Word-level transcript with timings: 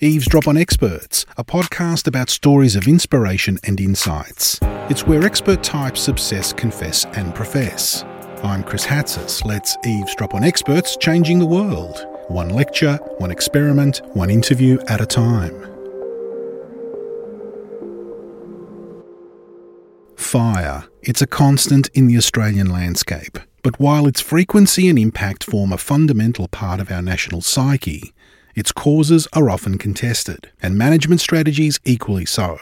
Eavesdrop 0.00 0.46
on 0.46 0.56
Experts, 0.56 1.26
a 1.36 1.42
podcast 1.42 2.06
about 2.06 2.30
stories 2.30 2.76
of 2.76 2.86
inspiration 2.86 3.58
and 3.64 3.80
insights. 3.80 4.60
It's 4.88 5.08
where 5.08 5.24
expert 5.24 5.64
types 5.64 6.06
obsess, 6.06 6.52
confess, 6.52 7.04
and 7.16 7.34
profess. 7.34 8.04
I'm 8.44 8.62
Chris 8.62 8.86
Hatzis. 8.86 9.44
Let's 9.44 9.76
eavesdrop 9.84 10.34
on 10.34 10.44
experts 10.44 10.96
changing 10.96 11.40
the 11.40 11.46
world. 11.46 12.06
One 12.28 12.50
lecture, 12.50 13.00
one 13.16 13.32
experiment, 13.32 14.00
one 14.14 14.30
interview 14.30 14.78
at 14.86 15.00
a 15.00 15.06
time. 15.06 15.66
Fire. 20.14 20.84
It's 21.02 21.22
a 21.22 21.26
constant 21.26 21.88
in 21.92 22.06
the 22.06 22.16
Australian 22.16 22.70
landscape. 22.70 23.36
But 23.64 23.80
while 23.80 24.06
its 24.06 24.20
frequency 24.20 24.88
and 24.88 24.98
impact 24.98 25.42
form 25.42 25.72
a 25.72 25.76
fundamental 25.76 26.46
part 26.46 26.78
of 26.78 26.92
our 26.92 27.02
national 27.02 27.40
psyche, 27.40 28.12
its 28.58 28.72
causes 28.72 29.28
are 29.32 29.48
often 29.48 29.78
contested, 29.78 30.50
and 30.60 30.76
management 30.76 31.20
strategies 31.20 31.78
equally 31.84 32.26
so. 32.26 32.58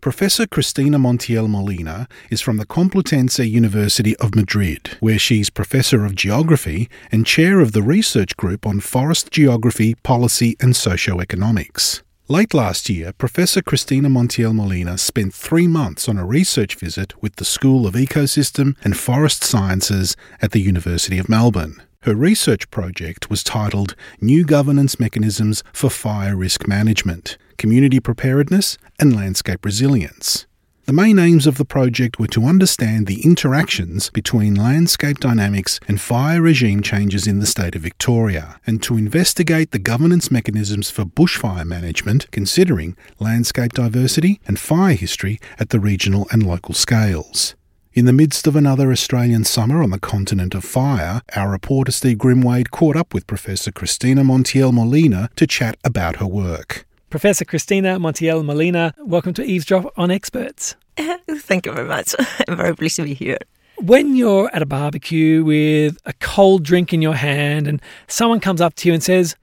Professor 0.00 0.46
Cristina 0.46 0.98
Montiel 0.98 1.48
Molina 1.48 2.08
is 2.28 2.40
from 2.40 2.56
the 2.56 2.66
Complutense 2.66 3.48
University 3.48 4.16
of 4.16 4.34
Madrid, 4.34 4.96
where 4.98 5.18
she's 5.18 5.48
Professor 5.48 6.04
of 6.04 6.16
Geography 6.16 6.88
and 7.12 7.24
Chair 7.24 7.60
of 7.60 7.70
the 7.70 7.82
Research 7.82 8.36
Group 8.36 8.66
on 8.66 8.80
Forest 8.80 9.30
Geography, 9.30 9.94
Policy 10.02 10.56
and 10.60 10.74
Socioeconomics. 10.74 12.02
Late 12.28 12.52
last 12.54 12.88
year, 12.88 13.12
Professor 13.12 13.62
Cristina 13.62 14.08
Montiel 14.08 14.54
Molina 14.54 14.98
spent 14.98 15.34
three 15.34 15.68
months 15.68 16.08
on 16.08 16.18
a 16.18 16.26
research 16.26 16.74
visit 16.76 17.20
with 17.22 17.36
the 17.36 17.44
School 17.44 17.86
of 17.86 17.94
Ecosystem 17.94 18.74
and 18.82 18.96
Forest 18.96 19.44
Sciences 19.44 20.16
at 20.40 20.52
the 20.52 20.60
University 20.60 21.18
of 21.18 21.28
Melbourne. 21.28 21.82
Her 22.02 22.16
research 22.16 22.68
project 22.72 23.30
was 23.30 23.44
titled 23.44 23.94
New 24.20 24.44
Governance 24.44 24.98
Mechanisms 24.98 25.62
for 25.72 25.88
Fire 25.88 26.34
Risk 26.34 26.66
Management, 26.66 27.38
Community 27.58 28.00
Preparedness 28.00 28.76
and 28.98 29.14
Landscape 29.14 29.64
Resilience. 29.64 30.46
The 30.86 30.92
main 30.92 31.20
aims 31.20 31.46
of 31.46 31.58
the 31.58 31.64
project 31.64 32.18
were 32.18 32.26
to 32.26 32.46
understand 32.46 33.06
the 33.06 33.24
interactions 33.24 34.10
between 34.10 34.56
landscape 34.56 35.20
dynamics 35.20 35.78
and 35.86 36.00
fire 36.00 36.42
regime 36.42 36.82
changes 36.82 37.28
in 37.28 37.38
the 37.38 37.46
state 37.46 37.76
of 37.76 37.82
Victoria, 37.82 38.58
and 38.66 38.82
to 38.82 38.96
investigate 38.96 39.70
the 39.70 39.78
governance 39.78 40.28
mechanisms 40.28 40.90
for 40.90 41.04
bushfire 41.04 41.64
management, 41.64 42.28
considering 42.32 42.96
landscape 43.20 43.74
diversity 43.74 44.40
and 44.48 44.58
fire 44.58 44.94
history 44.94 45.38
at 45.56 45.68
the 45.68 45.78
regional 45.78 46.26
and 46.32 46.44
local 46.44 46.74
scales. 46.74 47.54
In 47.94 48.06
the 48.06 48.12
midst 48.14 48.46
of 48.46 48.56
another 48.56 48.90
Australian 48.90 49.44
summer 49.44 49.82
on 49.82 49.90
the 49.90 50.00
continent 50.00 50.54
of 50.54 50.64
fire, 50.64 51.20
our 51.36 51.50
reporter 51.50 51.92
Steve 51.92 52.16
Grimwade 52.16 52.70
caught 52.70 52.96
up 52.96 53.12
with 53.12 53.26
Professor 53.26 53.70
Cristina 53.70 54.22
Montiel 54.22 54.72
Molina 54.72 55.28
to 55.36 55.46
chat 55.46 55.76
about 55.84 56.16
her 56.16 56.26
work. 56.26 56.86
Professor 57.10 57.44
Cristina 57.44 58.00
Montiel 58.00 58.42
Molina, 58.42 58.94
welcome 58.98 59.34
to 59.34 59.44
Eavesdrop 59.44 59.92
on 59.98 60.10
Experts. 60.10 60.74
Thank 60.96 61.66
you 61.66 61.72
very 61.72 61.86
much. 61.86 62.14
I'm 62.48 62.56
very 62.56 62.74
pleased 62.74 62.96
to 62.96 63.02
be 63.02 63.12
here. 63.12 63.36
When 63.76 64.16
you're 64.16 64.48
at 64.54 64.62
a 64.62 64.66
barbecue 64.66 65.44
with 65.44 65.98
a 66.06 66.14
cold 66.14 66.62
drink 66.62 66.94
in 66.94 67.02
your 67.02 67.16
hand 67.16 67.68
and 67.68 67.82
someone 68.06 68.40
comes 68.40 68.62
up 68.62 68.74
to 68.76 68.88
you 68.88 68.94
and 68.94 69.02
says, 69.02 69.36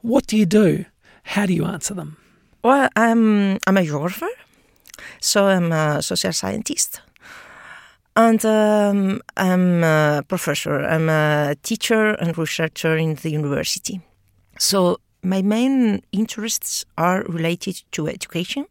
What 0.00 0.26
do 0.26 0.36
you 0.36 0.44
do? 0.44 0.86
How 1.22 1.46
do 1.46 1.54
you 1.54 1.66
answer 1.66 1.94
them? 1.94 2.16
Well, 2.64 2.88
I'm, 2.96 3.58
I'm 3.64 3.76
a 3.76 3.84
geographer, 3.84 4.30
so 5.20 5.46
I'm 5.46 5.70
a 5.70 6.02
social 6.02 6.32
scientist 6.32 7.00
and 8.16 8.44
um, 8.44 9.20
I'm 9.36 9.82
a 9.82 10.22
professor. 10.28 10.80
I'm 10.80 11.08
a 11.08 11.56
teacher 11.62 12.10
and 12.10 12.36
researcher 12.36 12.96
in 12.96 13.14
the 13.14 13.30
university. 13.30 14.00
So 14.58 14.98
my 15.22 15.42
main 15.42 16.02
interests 16.12 16.84
are 16.98 17.22
related 17.24 17.82
to 17.92 18.08
education, 18.08 18.66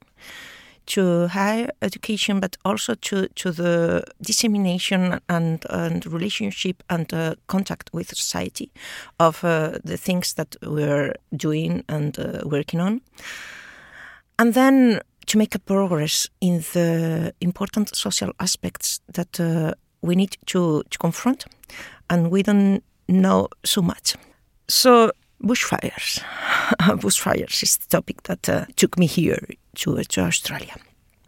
to 0.88 1.28
higher 1.28 1.70
education, 1.82 2.40
but 2.40 2.58
also 2.66 2.94
to, 2.96 3.28
to 3.30 3.52
the 3.52 4.04
dissemination 4.22 5.20
and, 5.30 5.66
and 5.70 6.06
relationship 6.06 6.84
and 6.90 7.12
uh, 7.14 7.36
contact 7.48 7.90
with 7.94 8.10
society 8.10 8.72
of 9.20 9.44
uh, 9.44 9.80
the 9.84 9.98
things 9.98 10.34
that 10.36 10.56
we're 10.62 11.16
doing 11.36 11.84
and 11.88 12.20
uh, 12.20 12.42
working 12.46 12.80
on. 12.80 13.02
And 14.38 14.54
then 14.54 15.02
to 15.32 15.38
make 15.38 15.56
a 15.56 15.60
progress 15.60 16.28
in 16.42 16.58
the 16.74 17.34
important 17.40 17.96
social 17.96 18.34
aspects 18.40 19.00
that 19.14 19.40
uh, 19.40 19.74
we 20.02 20.14
need 20.14 20.36
to, 20.46 20.84
to 20.90 20.98
confront, 20.98 21.46
and 22.10 22.30
we 22.30 22.44
don't 22.44 22.84
know 23.08 23.48
so 23.64 23.82
much. 23.82 24.16
So, 24.68 25.12
bushfires. 25.42 26.22
bushfires 27.00 27.64
is 27.64 27.78
the 27.78 27.88
topic 27.88 28.24
that 28.24 28.50
uh, 28.50 28.66
took 28.76 28.98
me 28.98 29.06
here 29.06 29.40
to, 29.76 30.04
to 30.04 30.22
Australia. 30.22 30.76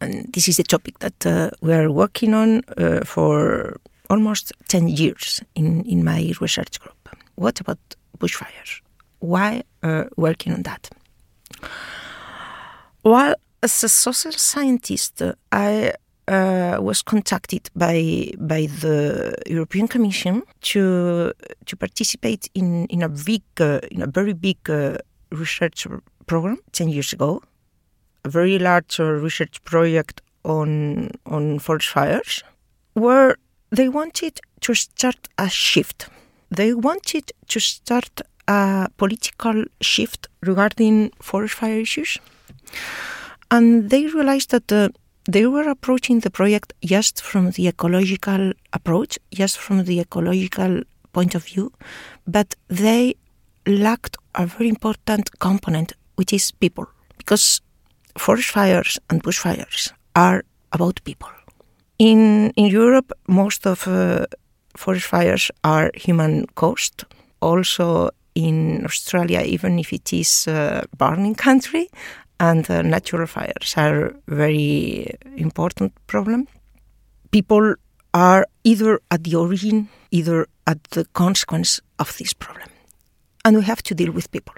And 0.02 0.34
this 0.34 0.50
is 0.50 0.58
the 0.58 0.63
topic 0.63 1.00
that 1.00 1.25
uh, 1.25 1.52
we 1.62 1.72
are 1.72 1.90
working 1.90 2.34
on 2.34 2.62
uh, 2.78 3.06
for 3.06 3.80
almost 4.09 4.52
10 4.68 4.90
years 4.90 5.42
in, 5.56 5.86
in 5.86 6.03
my 6.03 6.34
research 6.42 6.78
group. 6.81 7.09
What 7.36 7.62
about 7.62 7.80
bushfires? 8.19 8.81
Why 9.19 9.63
uh, 9.81 10.06
working 10.18 10.52
on 10.52 10.63
that? 10.63 10.90
Well, 13.06 13.36
as 13.63 13.84
a 13.84 13.90
social 13.90 14.34
scientist, 14.34 15.22
I 15.51 15.94
uh, 16.28 16.78
was 16.81 17.01
contacted 17.01 17.69
by 17.75 18.31
by 18.38 18.68
the 18.81 19.35
European 19.47 19.88
Commission 19.88 20.44
to 20.62 21.34
to 21.66 21.75
participate 21.78 22.50
in 22.53 22.85
in 22.88 23.01
a 23.03 23.09
big 23.09 23.44
uh, 23.59 23.79
in 23.90 24.01
a 24.01 24.07
very 24.07 24.34
big 24.34 24.57
uh, 24.69 24.97
research 25.31 25.88
program 26.25 26.57
ten 26.72 26.90
years 26.90 27.13
ago, 27.13 27.41
a 28.25 28.29
very 28.29 28.59
large 28.59 29.00
uh, 29.00 29.06
research 29.24 29.63
project 29.63 30.22
on 30.44 31.09
on 31.25 31.59
forest 31.59 31.90
fires, 31.90 32.44
where 32.94 33.38
they 33.69 33.90
wanted 33.90 34.40
to 34.59 34.74
start 34.74 35.30
a 35.38 35.50
shift. 35.50 36.09
They 36.50 36.74
wanted 36.74 37.31
to 37.47 37.59
start 37.59 38.22
a 38.47 38.90
political 38.97 39.66
shift 39.81 40.28
regarding 40.41 41.12
forest 41.19 41.56
fire 41.56 41.80
issues 41.80 42.19
and 43.53 43.91
they 43.91 44.08
realized 44.08 44.50
that 44.50 44.72
uh, 44.72 44.90
they 45.25 45.46
were 45.46 45.69
approaching 45.69 46.22
the 46.22 46.31
project 46.31 46.74
just 46.84 47.22
from 47.22 47.52
the 47.52 47.68
ecological 47.68 48.52
approach, 48.74 49.19
just 49.31 49.59
from 49.59 49.84
the 49.86 50.00
ecological 50.00 50.81
point 51.14 51.36
of 51.36 51.46
view, 51.46 51.72
but 52.25 52.56
they 52.68 53.16
lacked 53.68 54.18
a 54.34 54.47
very 54.47 54.69
important 54.69 55.30
component, 55.40 55.94
which 56.16 56.34
is 56.34 56.52
people, 56.52 56.88
because 57.18 57.62
forest 58.18 58.50
fires 58.50 59.00
and 59.09 59.24
bushfires 59.24 59.94
are 60.16 60.44
about 60.72 61.03
people. 61.03 61.30
In 62.00 62.52
in 62.56 62.66
Europe, 62.66 63.13
most 63.28 63.68
of 63.68 63.88
uh, 63.88 64.25
forest 64.75 65.06
fires 65.06 65.52
are 65.63 65.92
human 65.94 66.47
caused. 66.56 67.06
Also 67.40 68.09
in 68.36 68.84
Australia, 68.86 69.42
even 69.42 69.80
if 69.80 69.94
it 69.94 70.12
is 70.12 70.47
a 70.47 70.84
burning 70.97 71.36
country, 71.36 71.88
and 72.44 72.70
uh, 72.70 72.81
natural 72.81 73.26
fires 73.26 73.74
are 73.78 74.14
very 74.28 75.08
important 75.38 75.94
problem. 76.08 76.46
People 77.31 77.76
are 78.14 78.46
either 78.66 79.00
at 79.09 79.24
the 79.24 79.36
origin, 79.36 79.88
either 80.12 80.48
at 80.68 80.84
the 80.92 81.06
consequence 81.14 81.80
of 82.00 82.18
this 82.18 82.34
problem. 82.34 82.70
And 83.46 83.56
we 83.56 83.64
have 83.64 83.81
to 83.84 83.96
deal 83.96 84.12
with 84.12 84.30
people. 84.31 84.56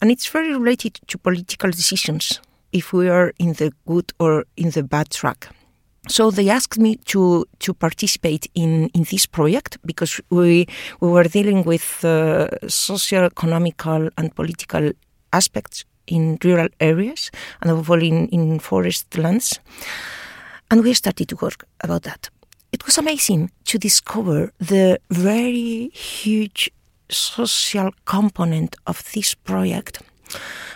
And 0.00 0.10
it's 0.10 0.28
very 0.28 0.52
related 0.52 1.00
to 1.08 1.18
political 1.18 1.70
decisions 1.70 2.40
if 2.72 2.92
we 2.92 3.08
are 3.08 3.32
in 3.38 3.54
the 3.54 3.72
good 3.86 4.12
or 4.20 4.44
in 4.56 4.70
the 4.70 4.84
bad 4.84 5.10
track. 5.10 5.48
So 6.08 6.30
they 6.30 6.48
asked 6.48 6.78
me 6.78 6.96
to 7.12 7.44
to 7.58 7.74
participate 7.74 8.46
in, 8.54 8.88
in 8.94 9.04
this 9.10 9.26
project 9.26 9.78
because 9.84 10.22
we 10.30 10.66
we 11.00 11.08
were 11.08 11.28
dealing 11.28 11.64
with 11.66 12.04
uh, 12.04 12.48
socio-economical 12.68 14.08
and 14.16 14.34
political 14.34 14.92
aspects 15.32 15.84
in 16.10 16.38
rural 16.44 16.68
areas 16.80 17.30
and 17.60 17.70
above 17.70 17.90
all 17.90 18.02
in, 18.02 18.28
in 18.28 18.58
forest 18.58 19.16
lands. 19.16 19.58
And 20.70 20.82
we 20.82 20.94
started 20.94 21.28
to 21.28 21.36
work 21.36 21.66
about 21.80 22.02
that. 22.02 22.28
It 22.72 22.86
was 22.86 22.98
amazing 22.98 23.50
to 23.64 23.78
discover 23.78 24.52
the 24.58 25.00
very 25.10 25.88
huge 25.88 26.70
social 27.08 27.90
component 28.04 28.76
of 28.86 29.02
this 29.12 29.34
project 29.34 30.00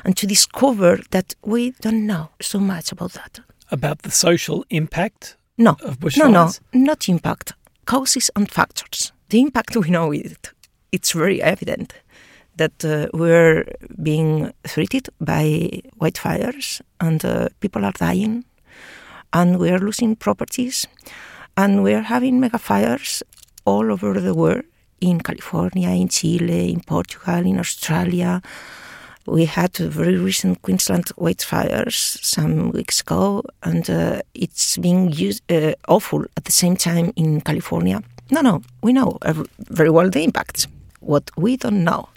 and 0.05 0.17
to 0.17 0.27
discover 0.27 1.01
that 1.11 1.35
we 1.45 1.71
don't 1.81 2.07
know 2.07 2.31
so 2.41 2.59
much 2.59 2.91
about 2.93 3.13
that. 3.13 3.41
About 3.71 4.03
the 4.03 4.11
social 4.11 4.65
impact 4.71 5.37
no, 5.57 5.77
of 5.85 5.99
bushfires? 6.01 6.19
No, 6.19 6.31
no, 6.31 6.51
not 6.73 7.09
impact. 7.09 7.53
Causes 7.87 8.31
and 8.35 8.51
factors. 8.51 9.13
The 9.29 9.41
impact 9.41 9.77
we 9.77 9.91
know 9.91 10.13
it. 10.13 10.51
It's 10.91 11.13
very 11.13 11.43
evident 11.43 11.93
that 12.57 12.85
uh, 12.85 13.09
we're 13.13 13.65
being 14.03 14.53
threatened 14.65 15.09
by 15.21 15.83
wildfires 16.01 16.81
and 17.01 17.25
uh, 17.25 17.49
people 17.61 17.85
are 17.85 17.93
dying 17.93 18.45
and 19.33 19.59
we 19.59 19.71
are 19.71 19.79
losing 19.79 20.17
properties 20.17 20.87
and 21.57 21.83
we 21.83 21.95
are 21.95 22.03
having 22.03 22.41
mega 22.41 22.59
fires 22.59 23.23
all 23.65 23.91
over 23.91 24.21
the 24.21 24.35
world 24.35 24.63
in 25.01 25.21
California, 25.21 25.91
in 25.91 26.09
Chile, 26.09 26.73
in 26.73 26.81
Portugal, 26.81 27.45
in 27.47 27.59
Australia, 27.59 28.41
We 29.27 29.47
had 29.47 29.75
very 29.77 30.19
recent 30.19 30.61
Queensland 30.61 31.07
wildfires 31.17 32.23
some 32.23 32.73
weeks 32.73 33.01
ago, 33.01 33.43
and 33.63 33.89
uh, 33.89 34.21
it's 34.35 34.77
being 34.77 35.13
used, 35.13 35.51
uh, 35.51 35.73
awful 35.89 36.27
at 36.37 36.45
the 36.45 36.53
same 36.53 36.77
time 36.77 37.11
in 37.17 37.41
California. 37.41 38.03
No, 38.31 38.43
no, 38.43 38.63
we 38.83 38.93
know 38.93 39.19
very 39.59 39.89
well 39.89 40.11
the 40.11 40.23
impacts. 40.23 40.67
What 41.01 41.31
we 41.39 41.57
don't 41.57 41.85
know, 41.85 42.09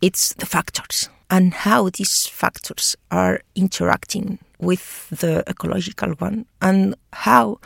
it's 0.00 0.34
the 0.34 0.46
factors 0.46 1.08
and 1.30 1.52
how 1.52 1.88
these 1.90 2.26
factors 2.26 2.96
are 3.10 3.40
interacting 3.54 4.38
with 4.58 5.08
the 5.10 5.44
ecological 5.48 6.10
one 6.12 6.46
and 6.60 6.94
how 7.12 7.58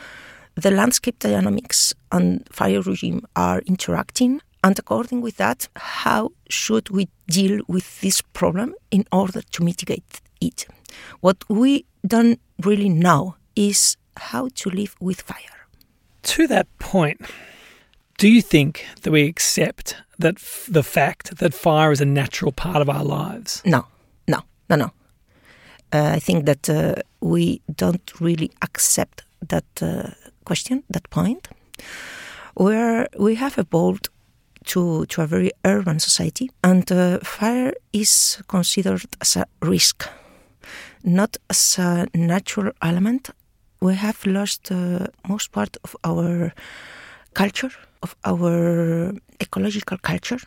the 0.55 0.71
landscape 0.71 1.19
dynamics 1.19 1.93
and 2.11 2.47
fire 2.51 2.81
regime 2.81 3.25
are 3.35 3.59
interacting. 3.65 4.41
And 4.63 4.77
according 4.77 5.21
with 5.21 5.37
that 5.37 5.67
how 5.75 6.31
should 6.49 6.89
we 6.89 7.09
deal 7.27 7.61
with 7.67 8.01
this 8.01 8.21
problem 8.21 8.75
in 8.91 9.05
order 9.11 9.41
to 9.41 9.63
mitigate 9.63 10.21
it? 10.41 10.67
What 11.21 11.43
we 11.49 11.85
don't 12.05 12.39
really 12.61 12.89
know 12.89 13.35
is 13.55 13.97
how 14.17 14.49
to 14.55 14.69
live 14.69 14.95
with 14.99 15.21
fire. 15.21 15.67
To 16.23 16.47
that 16.47 16.67
point 16.79 17.21
do 18.23 18.29
you 18.29 18.41
think 18.41 18.85
that 19.01 19.11
we 19.11 19.27
accept 19.27 19.97
that 20.17 20.35
f- 20.35 20.69
the 20.71 20.83
fact 20.83 21.37
that 21.39 21.53
fire 21.53 21.91
is 21.91 22.01
a 22.01 22.05
natural 22.05 22.53
part 22.53 22.81
of 22.81 22.89
our 22.89 23.03
lives? 23.03 23.61
No 23.65 23.85
no 24.27 24.37
no 24.69 24.75
no. 24.75 24.89
Uh, 25.91 26.15
i 26.17 26.19
think 26.19 26.45
that 26.45 26.69
uh, 26.69 26.93
we 27.19 27.61
don't 27.75 28.21
really 28.21 28.49
accept 28.61 29.23
that 29.49 29.65
uh, 29.81 30.09
question, 30.45 30.83
that 30.89 31.09
point, 31.09 31.49
where 32.55 33.07
we 33.19 33.35
have 33.35 33.57
evolved 33.57 34.07
to, 34.65 35.05
to 35.05 35.21
a 35.21 35.27
very 35.27 35.51
urban 35.63 35.99
society, 35.99 36.49
and 36.61 36.91
uh, 36.91 37.19
fire 37.19 37.73
is 37.91 38.41
considered 38.47 39.03
as 39.19 39.35
a 39.35 39.45
risk, 39.61 40.07
not 41.03 41.37
as 41.49 41.77
a 41.77 42.07
natural 42.13 42.71
element. 42.81 43.29
We 43.81 43.95
have 43.95 44.25
lost 44.25 44.71
uh, 44.71 45.07
most 45.27 45.51
part 45.51 45.77
of 45.83 45.95
our 46.03 46.53
culture, 47.33 47.71
of 48.03 48.15
our 48.23 49.13
ecological 49.41 49.97
culture, 49.97 50.39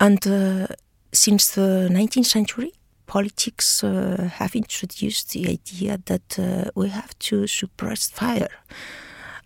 and 0.00 0.26
uh, 0.26 0.66
since 1.12 1.54
the 1.54 1.88
19th 1.90 2.26
century, 2.26 2.72
politics 3.06 3.84
uh, 3.84 4.30
have 4.34 4.54
introduced 4.56 5.32
the 5.32 5.48
idea 5.48 5.98
that 6.06 6.38
uh, 6.38 6.70
we 6.74 6.88
have 6.88 7.18
to 7.18 7.46
suppress 7.46 8.10
fire 8.10 8.48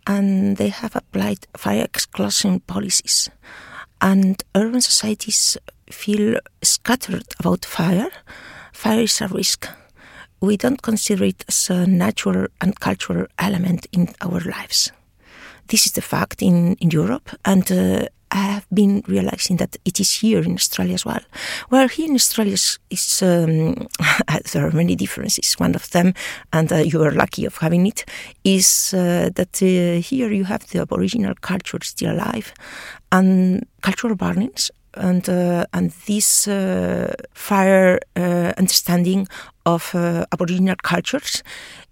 and 0.06 0.56
they 0.56 0.68
have 0.68 0.96
applied 0.96 1.46
fire 1.56 1.84
exclusion 1.84 2.60
policies. 2.60 3.28
And 4.00 4.42
urban 4.54 4.80
societies 4.80 5.58
feel 5.90 6.38
scattered 6.62 7.26
about 7.38 7.64
fire. 7.64 8.10
Fire 8.72 9.02
is 9.02 9.20
a 9.20 9.28
risk. 9.28 9.68
We 10.40 10.56
don't 10.56 10.80
consider 10.80 11.24
it 11.24 11.44
as 11.48 11.68
a 11.68 11.86
natural 11.86 12.46
and 12.60 12.78
cultural 12.80 13.26
element 13.38 13.86
in 13.92 14.08
our 14.22 14.40
lives. 14.40 14.92
This 15.68 15.86
is 15.86 15.92
the 15.92 16.02
fact 16.02 16.42
in, 16.42 16.74
in 16.80 16.90
Europe, 16.90 17.30
and 17.44 17.70
uh, 17.70 18.06
I 18.30 18.36
have 18.36 18.66
been 18.72 19.02
realizing 19.06 19.56
that 19.58 19.76
it 19.84 20.00
is 20.00 20.12
here 20.12 20.40
in 20.40 20.54
Australia 20.54 20.94
as 20.94 21.04
well. 21.04 21.20
Well, 21.70 21.88
here 21.88 22.08
in 22.08 22.14
Australia 22.14 22.56
um, 23.22 23.88
there 24.52 24.66
are 24.66 24.72
many 24.72 24.96
differences. 24.96 25.54
One 25.54 25.74
of 25.74 25.90
them, 25.90 26.14
and 26.52 26.72
uh, 26.72 26.76
you 26.76 27.02
are 27.02 27.12
lucky 27.12 27.46
of 27.46 27.56
having 27.58 27.86
it, 27.86 28.04
is 28.44 28.92
uh, 28.94 29.30
that 29.34 29.62
uh, 29.62 30.00
here 30.00 30.30
you 30.32 30.44
have 30.44 30.66
the 30.68 30.80
Aboriginal 30.80 31.34
culture 31.40 31.78
still 31.82 32.12
alive, 32.12 32.52
and 33.10 33.66
cultural 33.82 34.14
burnings 34.14 34.70
and 34.94 35.28
uh, 35.28 35.64
and 35.72 35.92
this 36.06 36.48
uh, 36.48 37.12
fire 37.34 37.98
uh, 38.16 38.52
understanding 38.58 39.28
of 39.64 39.94
Aboriginal 40.32 40.76
cultures 40.82 41.42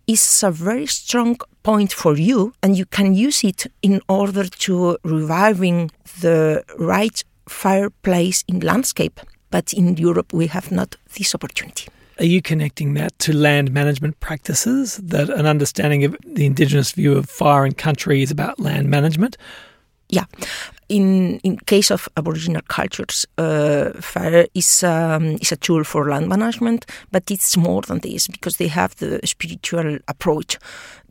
is 0.07 0.43
a 0.43 0.51
very 0.51 0.87
strong 0.87 1.37
point 1.63 1.93
for 1.93 2.17
you, 2.17 2.53
and 2.63 2.77
you 2.77 2.87
can 2.87 3.15
use 3.15 3.43
it 3.45 3.67
in 3.83 4.01
order 4.09 4.45
to 4.45 4.99
reviving 5.03 5.91
the 6.21 6.65
right 6.79 7.25
fireplace 7.49 8.45
in 8.49 8.61
landscape. 8.61 9.21
But 9.51 9.73
in 9.73 9.97
Europe, 9.97 10.33
we 10.33 10.47
have 10.49 10.71
not 10.71 10.97
this 11.17 11.35
opportunity. 11.35 11.87
Are 12.19 12.25
you 12.25 12.41
connecting 12.41 12.95
that 12.95 13.19
to 13.21 13.37
land 13.37 13.73
management 13.73 14.19
practices? 14.21 14.97
That 14.97 15.29
an 15.29 15.45
understanding 15.45 16.05
of 16.05 16.17
the 16.25 16.47
Indigenous 16.47 16.93
view 16.93 17.13
of 17.13 17.29
fire 17.29 17.65
and 17.65 17.77
country 17.77 18.23
is 18.23 18.31
about 18.31 18.59
land 18.59 18.89
management? 18.89 19.37
Yeah. 20.09 20.25
In 20.89 21.41
in 21.43 21.59
case 21.67 21.91
of 21.91 22.09
Aboriginal 22.17 22.63
cultures, 22.69 23.27
uh, 23.39 23.91
fire 24.01 24.47
is 24.55 24.85
um, 24.85 25.37
is 25.41 25.53
a 25.53 25.57
tool 25.57 25.85
for 25.85 26.09
land 26.09 26.29
management, 26.29 26.87
but 27.11 27.31
it's 27.31 27.57
more 27.57 27.83
than 27.83 27.99
this 28.01 28.29
because 28.29 28.57
they 28.57 28.69
have 28.69 28.95
the 28.97 29.21
spiritual 29.25 29.99
approach 30.07 30.59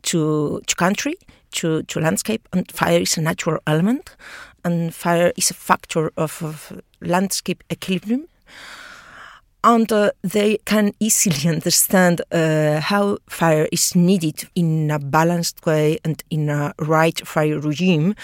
to 0.02 0.60
to 0.66 0.74
country, 0.76 1.14
to 1.52 1.82
to 1.82 2.00
landscape, 2.00 2.48
and 2.52 2.72
fire 2.72 3.00
is 3.00 3.18
a 3.18 3.20
natural 3.20 3.58
element, 3.66 4.16
and 4.64 4.94
fire 4.94 5.32
is 5.36 5.50
a 5.50 5.54
factor 5.54 6.10
of, 6.16 6.42
of 6.42 6.72
landscape 7.00 7.62
equilibrium 7.70 8.26
and 9.66 9.90
uh, 9.92 10.10
they 10.22 10.58
can 10.64 10.92
easily 11.00 11.48
understand 11.54 12.22
uh, 12.30 12.80
how 12.80 13.18
fire 13.28 13.68
is 13.72 13.94
needed 13.96 14.48
in 14.54 14.90
a 14.90 14.98
balanced 14.98 15.66
way 15.66 15.98
and 16.04 16.22
in 16.30 16.48
a 16.48 16.72
right 16.78 17.26
fire 17.26 17.58
regime 17.58 18.14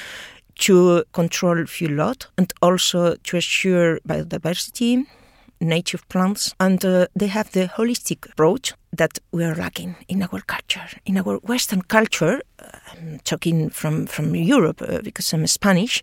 to 0.62 1.04
control 1.12 1.66
fuel 1.66 1.92
load 1.92 2.26
and 2.38 2.52
also 2.62 3.16
to 3.16 3.36
assure 3.36 3.98
biodiversity, 4.06 5.04
native 5.60 6.08
plants, 6.08 6.54
and 6.60 6.84
uh, 6.84 7.06
they 7.16 7.26
have 7.26 7.50
the 7.50 7.66
holistic 7.66 8.30
approach 8.30 8.72
that 8.92 9.18
we 9.32 9.44
are 9.44 9.56
lacking 9.56 9.96
in 10.06 10.22
our 10.22 10.40
culture. 10.46 10.88
In 11.04 11.18
our 11.18 11.38
Western 11.38 11.82
culture, 11.82 12.40
uh, 12.60 12.78
I'm 12.92 13.18
talking 13.24 13.70
from, 13.70 14.06
from 14.06 14.36
Europe 14.36 14.82
uh, 14.82 15.00
because 15.02 15.32
I'm 15.32 15.46
Spanish, 15.48 16.02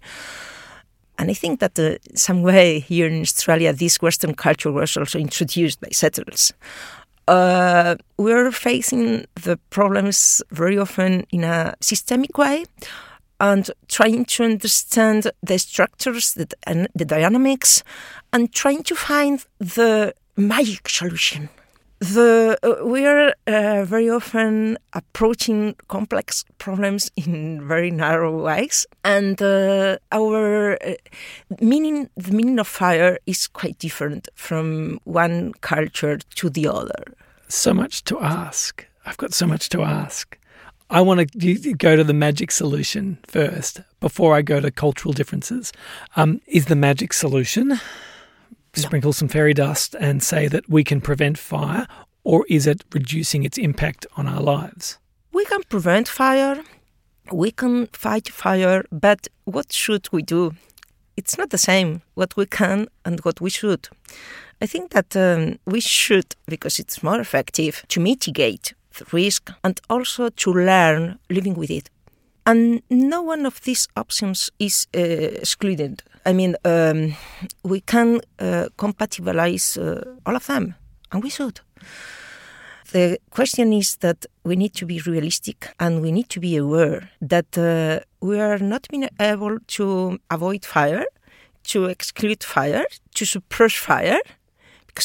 and 1.17 1.31
I 1.31 1.33
think 1.33 1.61
that 1.61 1.79
uh, 1.79 1.95
some 2.13 2.41
way 2.41 2.79
here 2.79 3.07
in 3.07 3.21
Australia, 3.21 3.71
this 3.71 4.01
Western 4.01 4.33
culture 4.33 4.73
was 4.73 4.97
also 4.97 5.19
introduced 5.19 5.79
by 5.79 5.89
settlers. 5.91 6.51
Uh, 7.29 7.95
we're 8.17 8.51
facing 8.51 9.25
the 9.35 9.57
problems 9.69 10.41
very 10.51 10.77
often 10.77 11.25
in 11.31 11.43
a 11.45 11.75
systemic 11.79 12.37
way 12.37 12.65
and 13.39 13.71
trying 13.87 14.25
to 14.25 14.43
understand 14.43 15.31
the 15.41 15.57
structures 15.57 16.37
and 16.63 16.87
the 16.95 17.05
dynamics 17.05 17.83
and 18.33 18.53
trying 18.53 18.83
to 18.83 18.95
find 18.95 19.45
the 19.59 20.13
magic 20.35 20.89
solution. 20.89 21.49
The, 21.99 22.57
uh, 22.63 22.85
we 22.85 23.05
are 23.05 23.33
uh, 23.45 23.83
very 23.83 24.09
often 24.09 24.77
approaching 24.93 25.75
complex 25.89 26.45
problems 26.57 27.11
in 27.17 27.67
very 27.67 27.91
narrow 27.91 28.41
ways, 28.41 28.87
and 29.03 29.41
uh, 29.41 29.97
our 30.13 30.81
uh, 30.81 30.93
meaning, 31.59 32.09
the 32.15 32.31
meaning 32.31 32.57
of 32.57 32.69
fire, 32.69 33.17
is 33.25 33.47
quite 33.47 33.79
different 33.79 34.29
from 34.35 35.01
one 35.03 35.51
culture 35.59 36.19
to 36.35 36.49
the 36.49 36.69
other. 36.69 37.03
So 37.49 37.73
much 37.73 38.05
to 38.05 38.21
ask. 38.21 38.85
I've 39.05 39.17
got 39.17 39.33
so 39.33 39.45
much 39.45 39.67
to 39.69 39.81
ask. 39.81 40.38
I 40.91 41.01
want 41.01 41.31
to 41.31 41.73
go 41.75 41.95
to 41.95 42.03
the 42.03 42.13
magic 42.15 42.49
solution 42.49 43.19
first 43.27 43.81
before 43.99 44.35
I 44.35 44.41
go 44.41 44.59
to 44.59 44.71
cultural 44.71 45.13
differences. 45.13 45.71
Um, 46.15 46.41
is 46.47 46.65
the 46.65 46.75
magic 46.75 47.13
solution 47.13 47.79
sprinkle 48.73 49.13
some 49.13 49.27
fairy 49.27 49.53
dust 49.53 49.95
and 49.99 50.23
say 50.23 50.47
that 50.47 50.67
we 50.67 50.83
can 50.83 51.01
prevent 51.01 51.37
fire, 51.37 51.87
or 52.23 52.45
is 52.49 52.65
it 52.65 52.83
reducing 52.91 53.43
its 53.43 53.57
impact 53.57 54.07
on 54.17 54.27
our 54.27 54.41
lives? 54.41 54.97
We 55.31 55.45
can 55.45 55.61
prevent 55.63 56.07
fire, 56.07 56.63
we 57.31 57.51
can 57.51 57.87
fight 57.87 58.29
fire, 58.29 58.83
but 58.91 59.27
what 59.45 59.71
should 59.71 60.11
we 60.11 60.23
do? 60.23 60.55
It's 61.15 61.37
not 61.37 61.51
the 61.51 61.57
same 61.57 62.01
what 62.15 62.35
we 62.35 62.45
can 62.45 62.87
and 63.05 63.19
what 63.21 63.41
we 63.41 63.49
should. 63.49 63.89
I 64.61 64.65
think 64.65 64.91
that 64.91 65.15
um, 65.15 65.59
we 65.65 65.81
should, 65.81 66.35
because 66.47 66.79
it's 66.79 67.03
more 67.03 67.19
effective, 67.19 67.83
to 67.89 67.99
mitigate 67.99 68.73
risk, 69.11 69.51
and 69.63 69.79
also 69.89 70.29
to 70.29 70.53
learn 70.53 71.19
living 71.29 71.55
with 71.55 71.69
it. 71.69 71.89
And 72.45 72.81
no 72.89 73.21
one 73.21 73.45
of 73.45 73.61
these 73.61 73.87
options 73.95 74.49
is 74.59 74.87
uh, 74.95 74.99
excluded. 74.99 76.01
I 76.25 76.33
mean, 76.33 76.55
um, 76.65 77.15
we 77.63 77.81
can 77.81 78.21
uh, 78.39 78.69
compatibilize 78.77 79.77
uh, 79.77 80.15
all 80.25 80.35
of 80.35 80.47
them, 80.47 80.75
and 81.11 81.23
we 81.23 81.29
should. 81.29 81.61
The 82.91 83.19
question 83.29 83.71
is 83.71 83.97
that 83.97 84.25
we 84.43 84.55
need 84.55 84.73
to 84.75 84.85
be 84.87 84.99
realistic 85.05 85.67
and 85.79 86.01
we 86.01 86.11
need 86.11 86.27
to 86.29 86.39
be 86.39 86.57
aware 86.57 87.11
that 87.21 87.55
uh, 87.55 87.99
we 88.19 88.39
are 88.39 88.57
not 88.57 88.87
being 88.89 89.07
able 89.19 89.59
to 89.59 90.17
avoid 90.31 90.65
fire, 90.65 91.05
to 91.65 91.85
exclude 91.85 92.43
fire, 92.43 92.85
to 93.13 93.25
suppress 93.25 93.75
fire, 93.75 94.17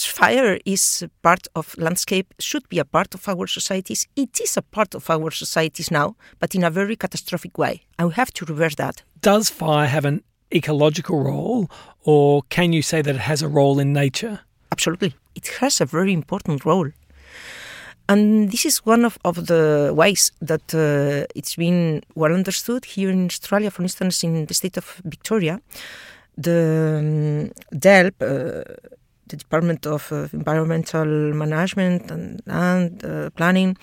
fire 0.03 0.59
is 0.65 1.05
part 1.23 1.47
of 1.55 1.77
landscape, 1.79 2.35
should 2.41 2.69
be 2.69 2.79
a 2.79 2.85
part 2.85 3.15
of 3.15 3.29
our 3.29 3.47
societies. 3.47 4.09
It 4.17 4.41
is 4.41 4.57
a 4.57 4.63
part 4.63 4.95
of 4.95 5.09
our 5.11 5.31
societies 5.31 5.91
now, 5.91 6.17
but 6.41 6.55
in 6.55 6.65
a 6.65 6.71
very 6.71 6.97
catastrophic 6.97 7.59
way. 7.59 7.83
And 7.99 8.09
we 8.09 8.15
have 8.15 8.33
to 8.33 8.45
reverse 8.45 8.75
that. 8.77 9.03
Does 9.21 9.51
fire 9.51 9.87
have 9.87 10.05
an 10.05 10.23
ecological 10.53 11.23
role, 11.23 11.71
or 12.03 12.43
can 12.49 12.73
you 12.73 12.83
say 12.83 13.03
that 13.03 13.15
it 13.15 13.21
has 13.21 13.43
a 13.43 13.49
role 13.49 13.79
in 13.79 13.93
nature? 13.93 14.41
Absolutely. 14.73 15.15
it 15.35 15.49
has 15.61 15.81
a 15.81 15.87
very 15.87 16.13
important 16.13 16.65
role. 16.65 16.91
And 18.09 18.51
this 18.51 18.67
is 18.67 18.85
one 18.85 19.05
of, 19.05 19.19
of 19.25 19.47
the 19.47 19.93
ways 19.95 20.31
that 20.43 20.75
uh, 20.75 21.27
it's 21.35 21.57
been 21.57 22.03
well 22.15 22.33
understood 22.33 22.85
here 22.85 23.11
in 23.11 23.27
Australia, 23.27 23.71
for 23.71 23.83
instance, 23.83 24.23
in 24.23 24.45
the 24.45 24.55
state 24.55 24.77
of 24.77 25.01
Victoria. 25.05 25.61
The 26.37 26.99
um, 26.99 27.79
DELWP, 27.79 28.21
uh, 28.21 28.65
the 29.29 29.37
Department 29.37 29.87
of 29.87 30.11
uh, 30.13 30.29
Environmental 30.33 31.07
Management 31.07 32.11
and 32.47 33.05
uh, 33.05 33.31
Planning, 33.31 33.77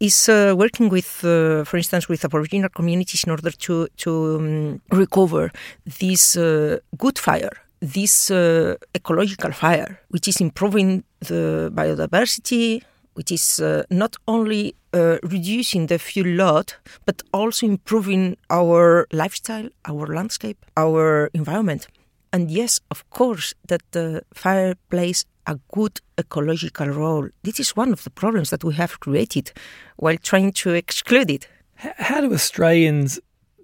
is 0.00 0.28
uh, 0.28 0.54
working 0.56 0.88
with, 0.88 1.24
uh, 1.24 1.62
for 1.64 1.76
instance, 1.76 2.08
with 2.08 2.24
Aboriginal 2.24 2.70
communities 2.70 3.24
in 3.24 3.30
order 3.30 3.50
to 3.50 3.86
to 3.98 4.10
um, 4.36 4.80
recover 4.90 5.50
this 5.98 6.36
uh, 6.36 6.78
good 6.96 7.18
fire, 7.18 7.52
this 7.80 8.30
uh, 8.30 8.74
ecological 8.94 9.52
fire, 9.52 10.00
which 10.08 10.26
is 10.26 10.40
improving 10.40 11.04
the 11.20 11.70
biodiversity, 11.74 12.82
which 13.14 13.30
is 13.30 13.60
not 13.90 14.16
only 14.26 14.74
reducing 15.22 15.86
the 15.86 15.98
fuel 15.98 16.28
load, 16.34 16.72
but 17.04 17.22
also 17.32 17.66
improving 17.66 18.36
our 18.48 19.06
lifestyle, 19.12 19.68
our 19.84 20.06
landscape, 20.06 20.56
our 20.76 21.30
environment. 21.34 21.86
And 22.32 22.50
yes, 22.50 22.80
of 22.90 23.08
course, 23.10 23.54
that 23.66 23.82
the 23.90 24.22
fire 24.32 24.74
plays 24.88 25.24
a 25.46 25.58
good 25.72 26.00
ecological 26.18 26.88
role. 26.88 27.28
This 27.42 27.58
is 27.58 27.76
one 27.76 27.92
of 27.92 28.04
the 28.04 28.10
problems 28.10 28.50
that 28.50 28.62
we 28.62 28.74
have 28.74 29.00
created 29.00 29.52
while 29.96 30.16
trying 30.16 30.52
to 30.52 30.74
exclude 30.74 31.30
it. 31.30 31.48
How 31.74 32.20
do 32.20 32.32
Australians 32.32 33.18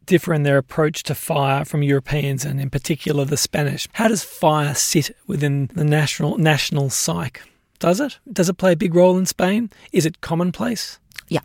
differ 0.06 0.32
in 0.34 0.42
their 0.42 0.58
approach 0.58 1.02
to 1.04 1.14
fire 1.14 1.64
from 1.64 1.82
Europeans 1.82 2.44
and 2.44 2.60
in 2.60 2.70
particular 2.70 3.24
the 3.24 3.36
Spanish? 3.36 3.88
How 3.92 4.08
does 4.08 4.24
fire 4.24 4.74
sit 4.74 5.14
within 5.26 5.70
the 5.74 5.84
national 5.84 6.38
national 6.38 6.90
psyche? 6.90 7.42
Does 7.78 8.00
it? 8.00 8.18
Does 8.32 8.48
it 8.48 8.56
play 8.56 8.72
a 8.72 8.76
big 8.76 8.94
role 8.94 9.18
in 9.18 9.26
Spain? 9.26 9.70
Is 9.92 10.06
it 10.06 10.20
commonplace? 10.20 10.98
Yeah. 11.28 11.42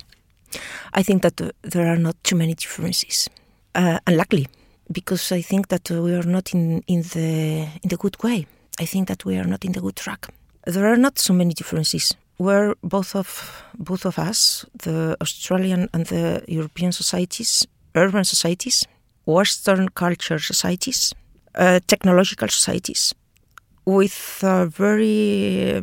I 0.94 1.04
think 1.04 1.22
that 1.24 1.42
uh, 1.42 1.52
there 1.62 1.88
are 1.88 1.98
not 1.98 2.16
too 2.24 2.36
many 2.36 2.54
differences. 2.54 3.30
Uh, 3.76 4.00
unluckily, 4.08 4.48
because 4.92 5.32
I 5.32 5.42
think 5.42 5.68
that 5.68 5.90
we 5.90 6.14
are 6.14 6.24
not 6.24 6.54
in, 6.54 6.84
in 6.88 7.02
the 7.02 7.68
in 7.84 7.90
the 7.90 7.98
good 7.98 8.22
way. 8.24 8.46
I 8.80 8.86
think 8.86 9.08
that 9.08 9.26
we 9.26 9.38
are 9.38 9.48
not 9.48 9.66
in 9.66 9.72
the 9.72 9.82
good 9.82 9.96
track. 9.96 10.28
There 10.66 10.88
are 10.88 10.98
not 10.98 11.20
so 11.20 11.34
many 11.34 11.54
differences. 11.54 12.16
Where 12.38 12.74
both 12.82 13.16
of 13.16 13.64
both 13.78 14.06
of 14.06 14.18
us, 14.18 14.66
the 14.74 15.16
Australian 15.22 15.90
and 15.94 16.06
the 16.08 16.44
European 16.48 16.92
societies, 16.92 17.68
urban 17.96 18.24
societies, 18.24 18.88
Western 19.26 19.90
culture 19.90 20.40
societies, 20.40 21.14
uh, 21.56 21.80
technological 21.86 22.48
societies, 22.48 23.14
with 23.86 24.44
a 24.44 24.66
very 24.66 25.76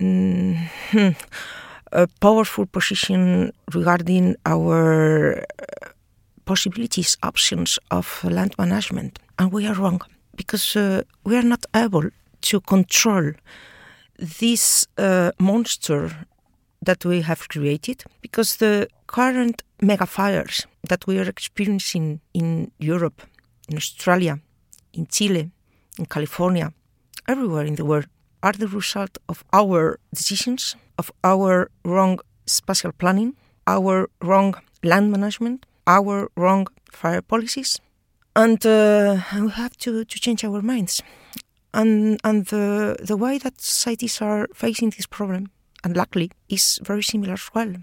um, 0.00 0.68
a 1.92 2.06
powerful 2.20 2.66
position 2.66 3.52
regarding 3.72 4.36
our 4.44 5.44
possibilities, 6.46 7.18
options 7.22 7.78
of 7.90 8.24
land 8.24 8.54
management. 8.58 9.18
And 9.38 9.52
we 9.52 9.66
are 9.66 9.74
wrong 9.74 10.00
because 10.34 10.76
uh, 10.76 11.02
we 11.24 11.36
are 11.36 11.42
not 11.42 11.64
able 11.74 12.08
to 12.42 12.60
control 12.60 13.32
this 14.18 14.86
uh, 14.96 15.32
monster 15.38 16.26
that 16.82 17.04
we 17.04 17.20
have 17.22 17.48
created 17.48 18.04
because 18.22 18.56
the 18.56 18.88
current 19.06 19.62
mega 19.82 20.06
fires 20.06 20.66
that 20.88 21.06
we 21.06 21.18
are 21.18 21.28
experiencing 21.28 22.20
in 22.32 22.70
Europe, 22.78 23.22
in 23.68 23.76
Australia, 23.76 24.38
in 24.92 25.06
Chile, 25.06 25.50
in 25.98 26.06
California, 26.06 26.72
everywhere 27.28 27.64
in 27.64 27.74
the 27.74 27.84
world 27.84 28.06
are 28.42 28.52
the 28.52 28.68
result 28.68 29.18
of 29.28 29.44
our 29.52 29.98
decisions, 30.14 30.76
of 30.98 31.10
our 31.24 31.70
wrong 31.84 32.20
spatial 32.46 32.92
planning, 32.92 33.34
our 33.66 34.08
wrong 34.22 34.54
land 34.84 35.10
management, 35.10 35.66
our 35.86 36.30
wrong 36.36 36.66
fire 36.90 37.22
policies. 37.22 37.80
And 38.34 38.64
uh, 38.66 39.20
we 39.40 39.50
have 39.50 39.76
to, 39.78 40.04
to 40.04 40.20
change 40.20 40.44
our 40.44 40.62
minds. 40.62 41.02
And, 41.72 42.20
and 42.24 42.46
the, 42.46 42.96
the 43.02 43.16
way 43.16 43.38
that 43.38 43.60
societies 43.60 44.20
are 44.20 44.48
facing 44.54 44.90
this 44.90 45.06
problem, 45.06 45.50
and 45.84 45.96
luckily, 45.96 46.30
is 46.48 46.80
very 46.82 47.02
similar 47.02 47.34
as 47.34 47.50
well. 47.54 47.74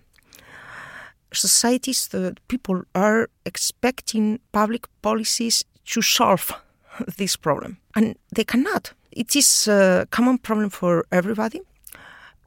Societies, 1.33 2.07
the 2.07 2.35
people 2.47 2.83
are 2.93 3.29
expecting 3.45 4.39
public 4.51 4.87
policies 5.01 5.63
to 5.85 6.01
solve 6.01 6.51
this 7.17 7.35
problem, 7.35 7.77
and 7.95 8.15
they 8.35 8.43
cannot 8.43 8.93
it 9.15 9.35
is 9.35 9.67
a 9.67 10.07
common 10.09 10.37
problem 10.37 10.69
for 10.69 11.05
everybody. 11.11 11.61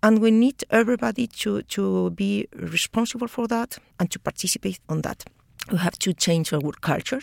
And 0.02 0.20
we 0.20 0.30
need 0.30 0.64
everybody 0.70 1.26
to, 1.26 1.62
to 1.62 2.10
be 2.10 2.48
responsible 2.54 3.28
for 3.28 3.48
that 3.48 3.78
and 3.98 4.10
to 4.10 4.18
participate 4.18 4.78
on 4.88 5.02
that. 5.02 5.24
We 5.70 5.78
have 5.78 5.98
to 6.00 6.12
change 6.12 6.52
our 6.52 6.72
culture. 6.80 7.20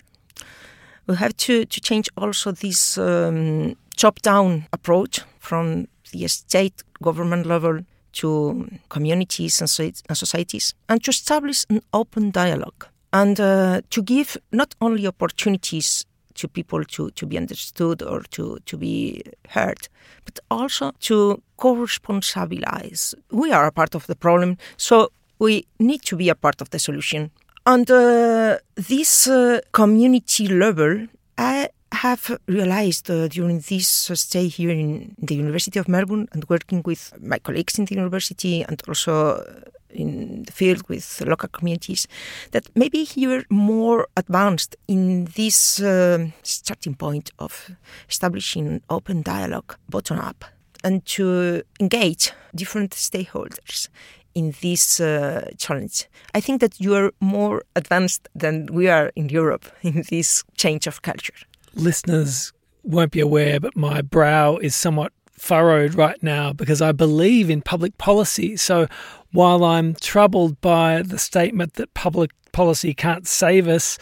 We 1.08 1.16
have 1.16 1.36
to, 1.38 1.66
to 1.66 1.82
change 1.82 2.10
also 2.18 2.52
this 2.52 2.98
um, 2.98 3.76
top 3.98 4.22
down 4.22 4.68
approach 4.72 5.22
from 5.40 5.88
the 6.12 6.28
state 6.28 6.84
government 7.02 7.46
level 7.46 7.82
to 8.14 8.70
communities 8.90 9.60
and, 9.60 9.70
societies 9.70 10.74
and 10.88 11.04
to 11.04 11.10
establish 11.10 11.66
an 11.70 11.82
open 11.94 12.32
dialogue 12.32 12.88
and 13.12 13.40
uh, 13.40 13.82
to 13.90 14.02
give 14.02 14.38
not 14.52 14.76
only 14.82 15.08
opportunities 15.08 16.06
to 16.36 16.48
people 16.48 16.84
to, 16.84 17.12
to 17.12 17.26
be 17.26 17.38
understood 17.38 18.02
or 18.02 18.22
to, 18.32 18.58
to 18.66 18.78
be 18.78 19.24
heard, 19.50 19.88
but 20.26 20.40
also 20.50 20.92
to 21.00 21.42
co-responsibilize. 21.58 23.14
We 23.32 23.52
are 23.52 23.68
a 23.68 23.72
part 23.72 23.96
of 23.96 24.08
the 24.08 24.16
problem, 24.16 24.58
so 24.78 25.12
we 25.40 25.68
need 25.80 26.02
to 26.04 26.16
be 26.16 26.30
a 26.30 26.36
part 26.36 26.62
of 26.62 26.70
the 26.72 26.80
solution. 26.80 27.32
On 27.66 27.86
uh, 27.90 28.58
this 28.76 29.26
uh, 29.26 29.62
community 29.72 30.50
level, 30.50 31.08
I 31.38 31.70
have 31.94 32.38
realized 32.46 33.10
uh, 33.10 33.30
during 33.30 33.62
this 33.62 34.12
uh, 34.12 34.16
stay 34.16 34.50
here 34.50 34.72
in 34.72 35.16
the 35.18 35.36
University 35.36 35.80
of 35.80 35.88
Melbourne 35.88 36.28
and 36.34 36.44
working 36.50 36.82
with 36.84 37.14
my 37.22 37.40
colleagues 37.40 37.80
in 37.80 37.86
the 37.86 37.96
university 37.96 38.64
and 38.64 38.82
also 38.86 39.64
in 39.90 40.44
the 40.44 40.52
field 40.52 40.90
with 40.90 41.22
local 41.26 41.48
communities 41.48 42.06
that 42.52 42.68
maybe 42.76 43.08
you're 43.16 43.46
more 43.50 44.08
advanced 44.18 44.76
in 44.90 45.30
this 45.38 45.80
uh, 45.80 46.28
starting 46.42 46.96
point 46.96 47.32
of 47.40 47.72
establishing 48.10 48.82
open 48.90 49.22
dialogue 49.22 49.78
bottom 49.88 50.20
up 50.20 50.44
and 50.84 51.06
to 51.06 51.64
engage 51.80 52.34
different 52.54 52.92
stakeholders 52.92 53.88
in 54.36 54.54
this 54.62 55.00
uh, 55.00 55.50
challenge. 55.58 56.08
I 56.34 56.42
think 56.42 56.62
that 56.62 56.80
you 56.80 56.96
are 56.96 57.12
more 57.20 57.64
advanced 57.76 58.28
than 58.36 58.68
we 58.68 58.88
are 58.90 59.12
in 59.16 59.30
Europe 59.30 59.66
in 59.82 60.04
this 60.10 60.44
change 60.58 60.88
of 60.88 61.02
culture. 61.02 61.36
Listeners 61.76 62.54
won't 62.84 63.12
be 63.12 63.20
aware, 63.20 63.60
but 63.60 63.76
my 63.76 64.02
brow 64.02 64.58
is 64.58 64.76
somewhat 64.76 65.12
furrowed 65.32 65.96
right 65.96 66.22
now 66.22 66.54
because 66.54 66.82
I 66.82 66.92
believe 66.92 67.50
in 67.50 67.62
public 67.62 67.98
policy. 67.98 68.56
So 68.56 68.88
while 69.32 69.64
I'm 69.64 69.96
troubled 69.96 70.62
by 70.62 71.02
the 71.02 71.18
statement 71.18 71.74
that 71.74 71.94
public 71.94 72.32
policy 72.52 72.94
can't 72.94 73.28
save 73.28 73.68
us, 73.68 73.98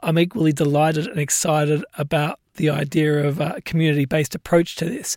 I'm 0.00 0.18
equally 0.18 0.52
delighted 0.52 1.06
and 1.06 1.18
excited 1.18 1.84
about 1.98 2.40
the 2.56 2.70
idea 2.70 3.26
of 3.26 3.40
a 3.40 3.60
community 3.64 4.04
based 4.04 4.34
approach 4.34 4.76
to 4.76 4.84
this. 4.84 5.16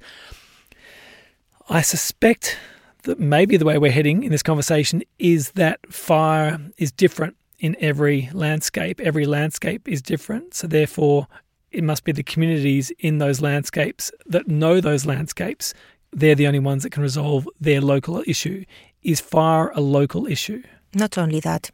I 1.70 1.82
suspect 1.82 2.58
that 3.04 3.20
maybe 3.20 3.58
the 3.58 3.66
way 3.66 3.78
we're 3.78 3.92
heading 3.92 4.24
in 4.24 4.32
this 4.32 4.44
conversation 4.44 5.04
is 5.20 5.52
that 5.52 5.80
fire 5.92 6.60
is 6.78 6.92
different 6.92 7.36
in 7.60 7.76
every 7.80 8.30
landscape. 8.34 9.00
Every 9.00 9.26
landscape 9.26 9.88
is 9.88 10.02
different. 10.02 10.54
So, 10.54 10.68
therefore, 10.68 11.28
it 11.72 11.84
must 11.84 12.04
be 12.04 12.12
the 12.12 12.24
communities 12.24 12.92
in 13.00 13.18
those 13.18 13.42
landscapes 13.42 14.12
that 14.26 14.48
know 14.48 14.82
those 14.82 15.06
landscapes. 15.06 15.74
They're 16.12 16.36
the 16.36 16.48
only 16.48 16.60
ones 16.60 16.84
that 16.84 16.92
can 16.92 17.04
resolve 17.04 17.48
their 17.60 17.82
local 17.82 18.24
issue. 18.28 18.66
Is 19.02 19.20
fire 19.20 19.72
a 19.76 19.82
local 19.82 20.28
issue? 20.28 20.62
Not 20.94 21.18
only 21.18 21.40
that. 21.40 21.72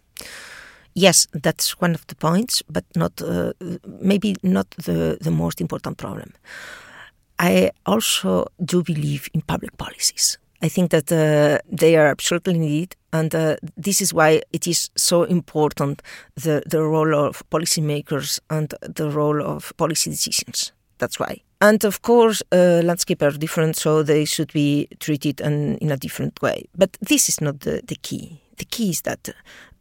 Yes, 0.93 1.27
that's 1.33 1.79
one 1.79 1.93
of 1.93 2.05
the 2.07 2.15
points, 2.15 2.63
but 2.69 2.85
not 2.95 3.21
uh, 3.21 3.53
maybe 3.85 4.35
not 4.43 4.69
the, 4.71 5.17
the 5.21 5.31
most 5.31 5.61
important 5.61 5.97
problem. 5.97 6.33
I 7.37 7.71
also 7.85 8.47
do 8.63 8.83
believe 8.83 9.29
in 9.33 9.41
public 9.41 9.77
policies. 9.77 10.37
I 10.61 10.69
think 10.69 10.91
that 10.91 11.11
uh, 11.11 11.59
they 11.71 11.95
are 11.95 12.07
absolutely 12.07 12.59
needed, 12.59 12.95
and 13.13 13.33
uh, 13.33 13.55
this 13.77 14.01
is 14.01 14.13
why 14.13 14.41
it 14.51 14.67
is 14.67 14.89
so 14.95 15.23
important 15.23 16.01
the, 16.35 16.61
the 16.65 16.83
role 16.83 17.15
of 17.15 17.43
policymakers 17.49 18.39
and 18.49 18.73
the 18.81 19.09
role 19.09 19.41
of 19.41 19.73
policy 19.77 20.09
decisions. 20.09 20.73
That's 20.97 21.19
why. 21.19 21.41
And 21.61 21.83
of 21.85 22.01
course, 22.01 22.43
uh, 22.51 22.81
landscape 22.83 23.21
are 23.21 23.31
different, 23.31 23.77
so 23.77 24.03
they 24.03 24.25
should 24.25 24.51
be 24.53 24.87
treated 24.99 25.41
in, 25.41 25.77
in 25.77 25.91
a 25.91 25.97
different 25.97 26.41
way. 26.41 26.65
But 26.77 26.97
this 27.01 27.29
is 27.29 27.41
not 27.41 27.61
the, 27.61 27.81
the 27.85 27.95
key. 27.95 28.41
The 28.57 28.65
key 28.65 28.89
is 28.89 29.01
that 29.01 29.29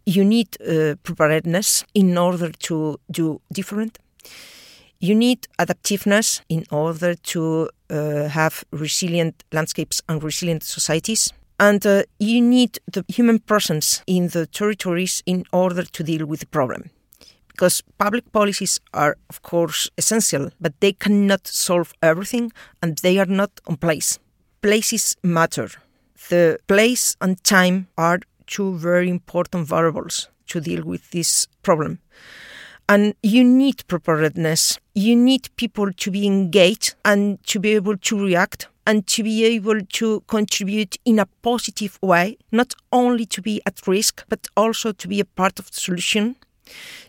you 0.07 0.25
need 0.25 0.57
uh, 0.61 0.95
preparedness 1.03 1.85
in 1.95 2.17
order 2.17 2.51
to 2.51 3.01
do 3.11 3.41
different. 3.53 3.99
You 5.01 5.15
need 5.15 5.47
adaptiveness 5.61 6.41
in 6.49 6.65
order 6.73 7.15
to 7.15 7.71
uh, 7.89 8.29
have 8.29 8.65
resilient 8.73 9.45
landscapes 9.53 10.03
and 10.09 10.23
resilient 10.23 10.65
societies. 10.65 11.33
And 11.61 11.87
uh, 11.87 12.03
you 12.19 12.41
need 12.41 12.79
the 12.93 13.05
human 13.09 13.39
presence 13.39 14.03
in 14.07 14.29
the 14.29 14.47
territories 14.47 15.23
in 15.25 15.45
order 15.53 15.85
to 15.85 16.03
deal 16.03 16.27
with 16.27 16.41
the 16.41 16.47
problem. 16.47 16.91
Because 17.49 17.83
public 17.99 18.33
policies 18.33 18.81
are, 18.93 19.17
of 19.31 19.43
course, 19.43 19.89
essential, 19.99 20.51
but 20.61 20.81
they 20.81 20.93
cannot 20.93 21.47
solve 21.47 21.93
everything 22.03 22.53
and 22.83 22.99
they 22.99 23.19
are 23.19 23.27
not 23.27 23.51
on 23.67 23.77
place. 23.77 24.19
Places 24.63 25.17
matter. 25.23 25.69
The 26.29 26.59
place 26.67 27.17
and 27.21 27.43
time 27.45 27.87
are 27.97 28.21
two 28.47 28.75
very 28.79 29.09
important 29.09 29.69
variables 29.69 30.29
to 30.49 30.61
deal 30.61 30.83
with 30.85 31.11
this 31.11 31.47
problem. 31.63 32.01
And 32.89 33.15
you 33.23 33.45
need 33.45 33.87
preparedness. 33.87 34.79
You 34.95 35.15
need 35.15 35.51
people 35.57 35.93
to 35.93 36.11
be 36.11 36.27
engaged 36.27 36.95
and 37.05 37.43
to 37.45 37.61
be 37.61 37.75
able 37.75 37.99
to 37.99 38.19
react 38.19 38.69
and 38.87 39.07
to 39.07 39.23
be 39.23 39.45
able 39.45 39.83
to 39.83 40.21
contribute 40.29 40.97
in 41.05 41.19
a 41.19 41.27
positive 41.43 41.99
way, 42.01 42.39
not 42.51 42.75
only 42.91 43.27
to 43.27 43.43
be 43.43 43.61
at 43.67 43.87
risk, 43.87 44.25
but 44.31 44.49
also 44.57 44.93
to 44.93 45.07
be 45.07 45.21
a 45.21 45.27
part 45.27 45.59
of 45.59 45.71
the 45.71 45.79
solution. 45.79 46.37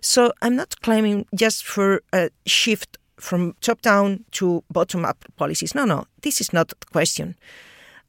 So 0.01 0.33
I'm 0.41 0.57
not 0.57 0.81
claiming 0.81 1.25
just 1.33 1.63
for 1.63 2.01
a 2.11 2.29
shift 2.45 2.97
from 3.17 3.55
top 3.61 3.81
down 3.81 4.25
to 4.31 4.63
bottom 4.69 5.05
up 5.05 5.23
policies. 5.37 5.73
No, 5.73 5.85
no, 5.85 6.05
this 6.21 6.41
is 6.41 6.51
not 6.51 6.67
the 6.67 6.75
question. 6.91 7.35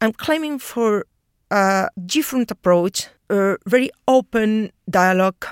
I'm 0.01 0.13
claiming 0.13 0.59
for 0.59 1.07
a 1.53 1.89
different 2.07 2.51
approach, 2.51 3.07
a 3.29 3.57
very 3.67 3.91
open 4.09 4.73
dialogue, 4.89 5.47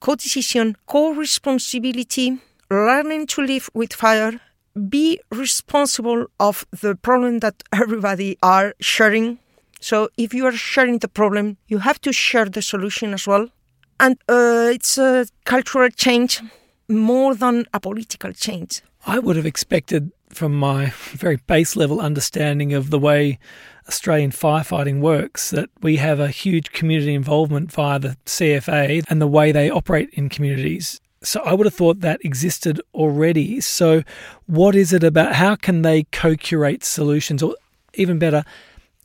co 0.00 0.14
decision, 0.14 0.76
co 0.86 1.10
responsibility, 1.10 2.38
learning 2.70 3.26
to 3.28 3.42
live 3.42 3.70
with 3.74 3.92
fire, 3.92 4.40
be 4.88 5.20
responsible 5.30 6.26
of 6.38 6.66
the 6.80 6.94
problem 6.94 7.40
that 7.40 7.62
everybody 7.72 8.38
are 8.42 8.74
sharing. 8.80 9.38
So 9.80 10.08
if 10.16 10.34
you 10.34 10.46
are 10.46 10.52
sharing 10.52 10.98
the 10.98 11.08
problem, 11.08 11.56
you 11.68 11.78
have 11.78 12.00
to 12.02 12.12
share 12.12 12.46
the 12.46 12.62
solution 12.62 13.14
as 13.14 13.26
well. 13.26 13.48
And 13.98 14.16
uh, 14.28 14.70
it's 14.72 14.98
a 14.98 15.26
cultural 15.44 15.90
change 15.90 16.40
more 16.88 17.34
than 17.34 17.66
a 17.72 17.80
political 17.80 18.32
change. 18.32 18.82
I 19.06 19.18
would 19.18 19.36
have 19.36 19.46
expected 19.46 20.12
from 20.28 20.54
my 20.54 20.86
very 21.12 21.36
base 21.36 21.76
level 21.76 22.00
understanding 22.00 22.72
of 22.72 22.90
the 22.90 22.98
way 22.98 23.38
Australian 23.90 24.30
firefighting 24.30 25.00
works 25.00 25.50
that 25.50 25.68
we 25.82 25.96
have 25.96 26.20
a 26.20 26.28
huge 26.28 26.70
community 26.70 27.12
involvement 27.12 27.72
via 27.72 27.98
the 27.98 28.16
CFA 28.24 29.04
and 29.10 29.20
the 29.20 29.26
way 29.26 29.50
they 29.50 29.68
operate 29.68 30.10
in 30.12 30.28
communities. 30.28 31.00
So 31.24 31.40
I 31.40 31.54
would 31.54 31.66
have 31.66 31.74
thought 31.74 31.98
that 32.00 32.24
existed 32.24 32.80
already. 32.94 33.60
So, 33.60 34.04
what 34.46 34.76
is 34.76 34.92
it 34.92 35.02
about? 35.02 35.34
How 35.34 35.56
can 35.56 35.82
they 35.82 36.04
co 36.04 36.36
curate 36.36 36.84
solutions? 36.84 37.42
Or 37.42 37.56
even 37.94 38.20
better, 38.20 38.44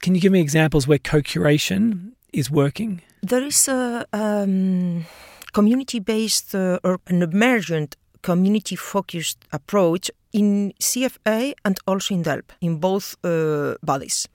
can 0.02 0.14
you 0.14 0.22
give 0.22 0.32
me 0.32 0.40
examples 0.40 0.88
where 0.88 1.00
co 1.00 1.20
curation 1.22 2.12
is 2.32 2.52
working? 2.52 3.02
There 3.24 3.44
is 3.44 3.68
a 3.68 4.06
um, 4.14 5.08
community 5.52 6.00
based 6.00 6.54
uh, 6.54 6.80
or 6.84 7.00
an 7.08 7.24
emergent 7.24 7.98
community 8.26 8.76
focused 8.76 9.38
approach 9.52 10.10
in 10.34 10.74
CFA 10.80 11.54
and 11.64 11.78
also 11.88 12.16
in 12.16 12.24
DELWP, 12.24 12.50
in 12.60 12.80
both 12.80 13.16
uh, 13.24 13.76
bodies. 13.84 14.28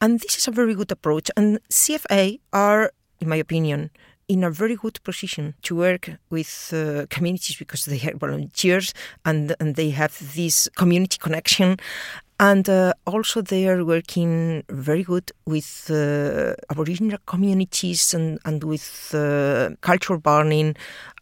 And 0.00 0.18
this 0.18 0.36
is 0.38 0.48
a 0.48 0.50
very 0.50 0.74
good 0.74 0.90
approach. 0.90 1.30
And 1.36 1.60
CFA 1.70 2.40
are, 2.52 2.90
in 3.20 3.28
my 3.28 3.36
opinion, 3.36 3.90
in 4.26 4.42
a 4.42 4.50
very 4.50 4.74
good 4.74 4.98
position 5.04 5.54
to 5.62 5.76
work 5.76 6.10
with 6.30 6.72
uh, 6.74 7.06
communities 7.10 7.56
because 7.56 7.84
they 7.84 8.00
are 8.08 8.16
volunteers 8.16 8.92
and, 9.24 9.54
and 9.60 9.76
they 9.76 9.90
have 9.90 10.14
this 10.34 10.68
community 10.76 11.18
connection. 11.18 11.76
And 12.40 12.68
uh, 12.68 12.92
also, 13.06 13.40
they 13.40 13.68
are 13.68 13.84
working 13.84 14.64
very 14.68 15.04
good 15.04 15.30
with 15.46 15.88
uh, 15.90 16.54
Aboriginal 16.70 17.18
communities 17.26 18.14
and, 18.14 18.40
and 18.44 18.64
with 18.64 19.14
uh, 19.14 19.76
cultural 19.80 20.18
burning 20.18 20.74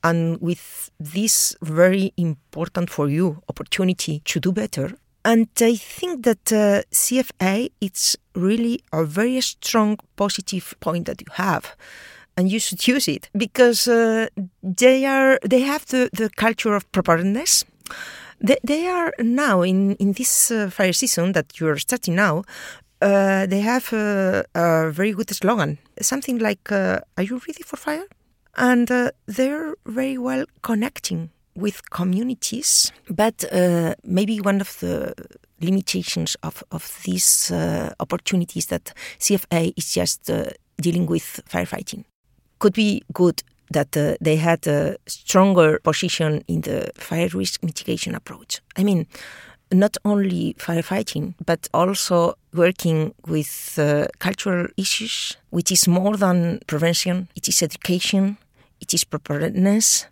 and 0.03 0.41
with 0.41 0.91
this 0.99 1.57
very 1.63 2.13
important 2.17 2.91
for 2.91 3.09
you 3.09 3.43
opportunity 3.49 4.21
to 4.25 4.41
do 4.41 4.53
better. 4.53 4.93
And 5.25 5.49
I 5.61 5.77
think 5.77 6.25
that 6.25 6.53
uh, 6.53 6.83
CFA 6.93 7.71
it's 7.81 8.17
really 8.35 8.83
a 8.93 9.05
very 9.05 9.41
strong 9.43 9.99
positive 10.17 10.75
point 10.81 11.07
that 11.07 11.21
you 11.21 11.27
have 11.33 11.77
and 12.37 12.51
you 12.51 12.59
should 12.59 12.87
use 12.89 13.07
it 13.07 13.29
because 13.37 13.87
uh, 13.87 14.29
they 14.63 15.05
are 15.05 15.39
they 15.45 15.61
have 15.61 15.85
the, 15.87 16.09
the 16.13 16.31
culture 16.37 16.75
of 16.75 16.91
preparedness. 16.93 17.65
They, 18.41 18.57
they 18.65 18.87
are 18.87 19.13
now 19.19 19.63
in 19.63 19.95
in 19.97 20.13
this 20.13 20.51
uh, 20.51 20.71
fire 20.71 20.95
season 20.95 21.33
that 21.33 21.61
you 21.61 21.69
are 21.69 21.79
starting 21.79 22.15
now. 22.15 22.45
Uh, 23.03 23.47
they 23.47 23.61
have 23.61 23.93
a, 23.95 24.45
a, 24.55 24.91
very 24.91 25.13
good 25.13 25.31
slogan, 25.31 25.79
something 26.01 26.39
like 26.39 26.73
uh, 26.73 27.01
"Are 27.17 27.25
you 27.25 27.41
ready 27.47 27.63
for 27.63 27.77
fire?" 27.77 28.07
And 28.57 28.91
uh, 28.91 29.11
they're 29.27 29.75
very 29.87 30.19
well 30.19 30.45
connecting 30.63 31.31
with 31.55 31.91
communities. 31.91 32.93
But 33.09 33.45
uh, 33.53 33.95
maybe 34.05 34.41
one 34.41 34.61
of 34.61 34.79
the 34.81 35.15
limitations 35.61 36.37
of, 36.43 36.63
of 36.71 37.01
these 37.05 37.51
uh, 37.51 37.93
opportunities 38.01 38.67
that 38.67 38.93
CFA 39.19 39.73
is 39.77 39.93
just 39.93 40.31
uh, 40.31 40.47
dealing 40.81 41.07
with 41.07 41.43
firefighting 41.49 42.05
could 42.59 42.75
be 42.75 43.03
good 43.13 43.43
that 43.71 43.97
uh, 43.97 44.15
they 44.21 44.37
had 44.37 44.67
a 44.67 44.97
stronger 45.07 45.79
position 45.83 46.43
in 46.49 46.61
the 46.63 46.91
fire 46.95 47.29
risk 47.33 47.63
mitigation 47.63 48.15
approach. 48.15 48.61
I 48.77 48.85
mean, 48.85 49.07
not 49.73 49.97
only 50.05 50.55
firefighting, 50.59 51.35
but 51.45 51.69
also 51.73 52.35
working 52.55 53.15
with 53.27 53.79
uh, 53.79 54.07
cultural 54.19 54.67
issues, 54.77 55.37
which 55.51 55.73
is 55.73 55.87
more 55.89 56.17
than 56.17 56.61
prevention. 56.67 57.29
It 57.35 57.49
is 57.49 57.63
education, 57.63 58.37
it 58.81 58.95
is 58.95 59.05
preparedness, 59.05 60.07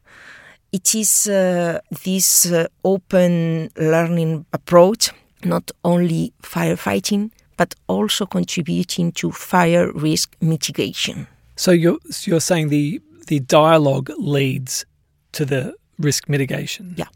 it 0.73 0.95
is 0.95 1.27
uh, 1.27 1.81
this 2.05 2.51
uh, 2.53 2.67
open 2.85 3.71
learning 3.77 4.45
approach, 4.53 5.11
not 5.45 5.71
only 5.85 6.33
firefighting, 6.43 7.31
but 7.57 7.75
also 7.87 8.27
contributing 8.27 9.13
to 9.13 9.31
fire 9.33 9.91
risk 9.93 10.37
mitigation. 10.41 11.27
So 11.57 11.73
you're 11.73 11.99
you're 12.25 12.41
saying 12.41 12.69
the 12.69 13.01
the 13.27 13.41
dialogue 13.41 14.11
leads 14.19 14.85
to 15.33 15.45
the 15.45 15.75
risk 15.99 16.29
mitigation. 16.29 16.95
Yeah, 16.97 17.09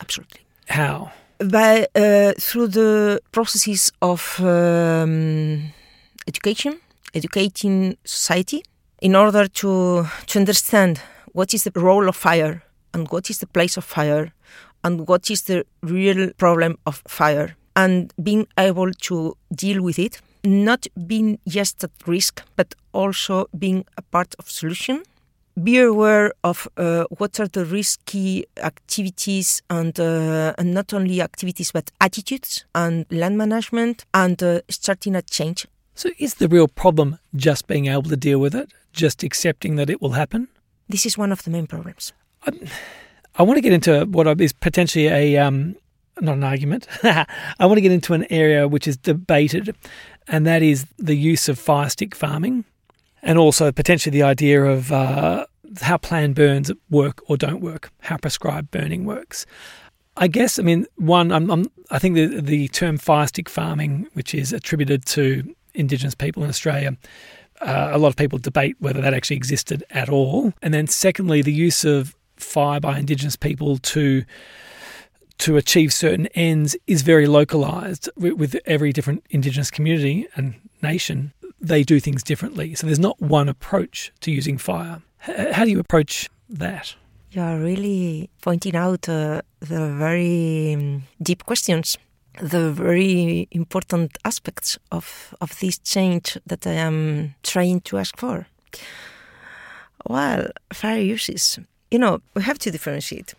absolutely. 0.00 0.40
How? 0.68 1.12
By 1.42 1.86
uh, 1.94 2.32
through 2.38 2.68
the 2.68 3.20
processes 3.32 3.90
of 4.02 4.38
um, 4.40 5.72
education, 6.28 6.78
educating 7.14 7.96
society, 8.04 8.62
in 9.00 9.16
order 9.16 9.48
to 9.48 10.06
to 10.26 10.38
understand 10.38 11.00
what 11.32 11.54
is 11.54 11.64
the 11.64 11.72
role 11.74 12.08
of 12.08 12.16
fire 12.16 12.62
and 12.92 13.08
what 13.08 13.30
is 13.30 13.38
the 13.38 13.46
place 13.46 13.78
of 13.78 13.84
fire 13.84 14.32
and 14.84 15.08
what 15.08 15.30
is 15.30 15.42
the 15.42 15.64
real 15.82 16.30
problem 16.36 16.76
of 16.84 17.02
fire 17.08 17.56
and 17.74 18.12
being 18.22 18.46
able 18.58 18.92
to 19.08 19.36
deal 19.54 19.82
with 19.82 19.98
it 19.98 20.20
not 20.44 20.86
being 21.06 21.38
just 21.46 21.84
at 21.84 21.90
risk, 22.06 22.42
but 22.56 22.74
also 22.92 23.46
being 23.58 23.84
a 23.96 24.02
part 24.02 24.34
of 24.38 24.50
solution. 24.50 25.02
Be 25.62 25.80
aware 25.80 26.32
of 26.44 26.68
uh, 26.76 27.04
what 27.18 27.40
are 27.40 27.48
the 27.48 27.64
risky 27.64 28.46
activities 28.62 29.62
and, 29.68 29.98
uh, 29.98 30.54
and, 30.58 30.72
not 30.72 30.94
only 30.94 31.20
activities 31.20 31.72
but 31.72 31.90
attitudes 32.00 32.64
and 32.74 33.04
land 33.10 33.36
management 33.36 34.04
and 34.14 34.40
uh, 34.42 34.60
starting 34.68 35.16
a 35.16 35.22
change. 35.22 35.66
So, 35.94 36.10
is 36.18 36.34
the 36.34 36.48
real 36.48 36.68
problem 36.68 37.18
just 37.34 37.66
being 37.66 37.86
able 37.86 38.04
to 38.04 38.16
deal 38.16 38.38
with 38.38 38.54
it, 38.54 38.72
just 38.92 39.22
accepting 39.22 39.76
that 39.76 39.90
it 39.90 40.00
will 40.00 40.12
happen? 40.12 40.48
This 40.88 41.04
is 41.04 41.18
one 41.18 41.32
of 41.32 41.42
the 41.42 41.50
main 41.50 41.66
problems. 41.66 42.12
I, 42.46 42.52
I 43.34 43.42
want 43.42 43.56
to 43.56 43.60
get 43.60 43.72
into 43.72 44.06
what 44.06 44.40
is 44.40 44.52
potentially 44.52 45.08
a 45.08 45.36
um, 45.36 45.76
not 46.20 46.36
an 46.36 46.44
argument. 46.44 46.86
I 47.02 47.26
want 47.66 47.76
to 47.76 47.80
get 47.80 47.92
into 47.92 48.14
an 48.14 48.26
area 48.30 48.68
which 48.68 48.86
is 48.86 48.96
debated, 48.96 49.74
and 50.28 50.46
that 50.46 50.62
is 50.62 50.86
the 50.98 51.16
use 51.16 51.48
of 51.48 51.58
fire 51.58 51.88
stick 51.88 52.14
farming, 52.14 52.64
and 53.22 53.38
also 53.38 53.72
potentially 53.72 54.12
the 54.12 54.22
idea 54.22 54.64
of 54.64 54.92
uh, 54.92 55.46
how 55.80 55.96
planned 55.96 56.34
burns 56.34 56.70
work 56.90 57.22
or 57.28 57.36
don't 57.36 57.60
work, 57.60 57.90
how 58.00 58.16
prescribed 58.16 58.70
burning 58.70 59.04
works. 59.04 59.46
I 60.16 60.28
guess, 60.28 60.58
I 60.58 60.62
mean, 60.62 60.86
one, 60.96 61.32
I'm, 61.32 61.50
I'm, 61.50 61.70
i 61.90 61.98
think 61.98 62.14
the, 62.14 62.40
the 62.40 62.68
term 62.68 62.98
fire 62.98 63.26
stick 63.26 63.48
farming, 63.48 64.08
which 64.14 64.34
is 64.34 64.52
attributed 64.52 65.06
to 65.06 65.54
Indigenous 65.74 66.14
people 66.14 66.42
in 66.42 66.48
Australia, 66.48 66.96
uh, 67.60 67.90
a 67.92 67.98
lot 67.98 68.08
of 68.08 68.16
people 68.16 68.38
debate 68.38 68.76
whether 68.80 69.00
that 69.00 69.14
actually 69.14 69.36
existed 69.36 69.84
at 69.90 70.08
all. 70.08 70.52
And 70.62 70.74
then, 70.74 70.86
secondly, 70.86 71.42
the 71.42 71.52
use 71.52 71.84
of 71.84 72.16
fire 72.36 72.80
by 72.80 72.98
Indigenous 72.98 73.36
people 73.36 73.78
to 73.78 74.24
to 75.38 75.56
achieve 75.56 75.90
certain 75.90 76.26
ends 76.28 76.76
is 76.86 77.00
very 77.00 77.26
localized 77.26 78.10
with 78.14 78.56
every 78.66 78.92
different 78.92 79.24
indigenous 79.30 79.70
community 79.70 80.28
and 80.36 80.54
nation 80.82 81.32
they 81.58 81.82
do 81.82 81.98
things 81.98 82.22
differently 82.22 82.74
so 82.74 82.86
there's 82.86 82.98
not 82.98 83.18
one 83.22 83.48
approach 83.48 84.12
to 84.20 84.30
using 84.30 84.58
fire 84.58 85.00
how 85.20 85.64
do 85.64 85.70
you 85.70 85.80
approach 85.80 86.28
that 86.48 86.94
You 87.32 87.42
are 87.42 87.58
really 87.58 88.28
pointing 88.42 88.74
out 88.74 89.08
uh, 89.08 89.42
the 89.60 89.94
very 89.94 90.74
um, 90.74 91.02
deep 91.22 91.44
questions, 91.44 91.96
the 92.40 92.72
very 92.72 93.46
important 93.52 94.18
aspects 94.24 94.78
of, 94.90 95.34
of 95.40 95.56
this 95.60 95.78
change 95.78 96.38
that 96.46 96.66
I 96.66 96.72
am 96.72 97.34
trying 97.42 97.82
to 97.82 97.98
ask 97.98 98.16
for. 98.16 98.46
Well, 100.08 100.48
fire 100.72 101.00
uses. 101.00 101.60
You 101.90 101.98
know, 102.00 102.20
we 102.34 102.42
have 102.42 102.58
to 102.60 102.70
differentiate 102.70 103.34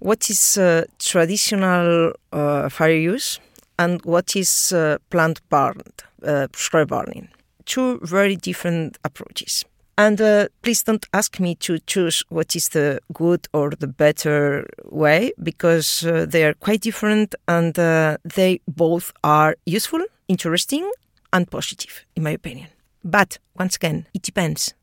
what 0.00 0.28
is 0.28 0.58
uh, 0.58 0.84
traditional 0.98 2.14
uh, 2.32 2.68
fire 2.68 2.96
use 2.96 3.38
and 3.78 4.04
what 4.04 4.34
is 4.34 4.72
uh, 4.72 4.98
planned 5.10 5.40
burned, 5.48 6.02
uh, 6.24 6.48
burning. 6.86 7.28
Two 7.66 8.00
very 8.02 8.34
different 8.34 8.98
approaches. 9.04 9.64
And 9.98 10.20
uh, 10.20 10.48
please 10.62 10.82
don't 10.82 11.06
ask 11.12 11.38
me 11.38 11.54
to 11.56 11.78
choose 11.80 12.24
what 12.30 12.56
is 12.56 12.70
the 12.70 13.00
good 13.12 13.46
or 13.52 13.70
the 13.70 13.86
better 13.86 14.66
way 14.84 15.32
because 15.42 16.04
uh, 16.04 16.26
they 16.28 16.44
are 16.44 16.54
quite 16.54 16.80
different 16.80 17.34
and 17.46 17.78
uh, 17.78 18.16
they 18.24 18.60
both 18.66 19.12
are 19.22 19.56
useful, 19.66 20.00
interesting, 20.28 20.90
and 21.32 21.50
positive, 21.50 22.04
in 22.16 22.22
my 22.22 22.30
opinion. 22.30 22.68
But 23.04 23.38
once 23.58 23.76
again, 23.76 24.06
it 24.14 24.22
depends. 24.22 24.74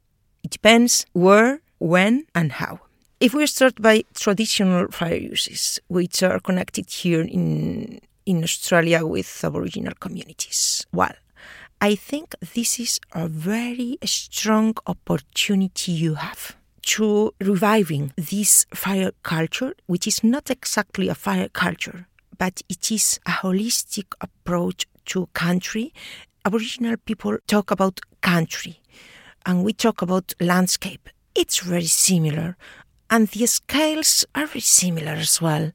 It 0.44 0.52
depends 0.52 1.06
where, 1.14 1.62
when, 1.80 2.26
and 2.36 2.52
how. 2.52 2.80
If 3.20 3.34
we 3.34 3.46
start 3.48 3.82
by 3.82 4.04
traditional 4.14 4.88
fire 4.92 5.16
uses, 5.16 5.80
which 5.88 6.24
are 6.24 6.40
connected 6.40 6.90
here 6.90 7.22
in, 7.22 8.00
in 8.26 8.44
Australia 8.44 9.06
with 9.06 9.44
Aboriginal 9.44 9.94
communities, 10.00 10.86
well, 10.94 11.14
I 11.82 11.96
think 11.96 12.36
this 12.54 12.78
is 12.78 13.00
a 13.14 13.30
very 13.30 13.98
strong 14.04 14.76
opportunity 14.86 15.94
you 15.94 16.16
have 16.16 16.58
to 16.88 17.34
reviving 17.40 18.12
this 18.18 18.66
fire 18.74 19.12
culture, 19.24 19.74
which 19.86 20.06
is 20.06 20.22
not 20.22 20.50
exactly 20.50 21.08
a 21.08 21.16
fire 21.16 21.48
culture, 21.48 22.08
but 22.38 22.62
it 22.68 22.92
is 22.92 23.22
a 23.26 23.32
holistic 23.32 24.14
approach 24.20 24.88
to 25.06 25.28
country. 25.28 25.94
Aboriginal 26.44 26.98
people 26.98 27.38
talk 27.48 27.72
about 27.72 28.02
country 28.20 28.82
and 29.46 29.64
we 29.64 29.72
talk 29.72 30.02
about 30.02 30.34
landscape. 30.42 31.08
It's 31.34 31.60
very 31.60 31.86
similar 31.86 32.58
and 33.10 33.30
the 33.30 33.46
scales 33.46 34.26
are 34.36 34.48
very 34.48 34.60
similar 34.60 35.14
as 35.14 35.42
well. 35.42 35.72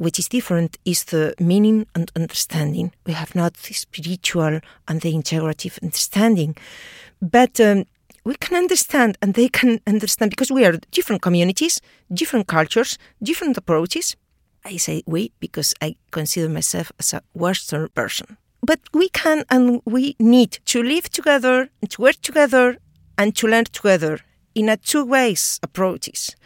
Which 0.00 0.18
is 0.18 0.28
different 0.28 0.78
is 0.86 1.04
the 1.04 1.34
meaning 1.38 1.86
and 1.94 2.10
understanding. 2.16 2.92
We 3.04 3.12
have 3.12 3.34
not 3.34 3.52
the 3.52 3.74
spiritual 3.74 4.60
and 4.88 5.00
the 5.02 5.12
integrative 5.12 5.78
understanding, 5.82 6.56
but 7.20 7.60
um, 7.60 7.84
we 8.24 8.34
can 8.36 8.56
understand 8.56 9.18
and 9.20 9.34
they 9.34 9.50
can 9.50 9.78
understand 9.86 10.30
because 10.30 10.50
we 10.50 10.64
are 10.64 10.78
different 10.90 11.20
communities, 11.20 11.82
different 12.10 12.46
cultures, 12.46 12.96
different 13.22 13.58
approaches. 13.58 14.16
I 14.64 14.78
say 14.78 15.02
we 15.04 15.32
because 15.38 15.74
I 15.82 15.96
consider 16.10 16.48
myself 16.48 16.92
as 16.98 17.12
a 17.12 17.20
Western 17.34 17.88
person. 17.90 18.38
But 18.62 18.80
we 18.94 19.10
can 19.10 19.44
and 19.50 19.82
we 19.84 20.16
need 20.18 20.60
to 20.72 20.82
live 20.82 21.10
together, 21.10 21.68
to 21.86 22.00
work 22.00 22.22
together, 22.22 22.78
and 23.18 23.36
to 23.36 23.46
learn 23.46 23.64
together 23.64 24.20
in 24.54 24.70
a 24.70 24.78
two 24.78 25.04
ways 25.04 25.60
approaches. 25.62 26.36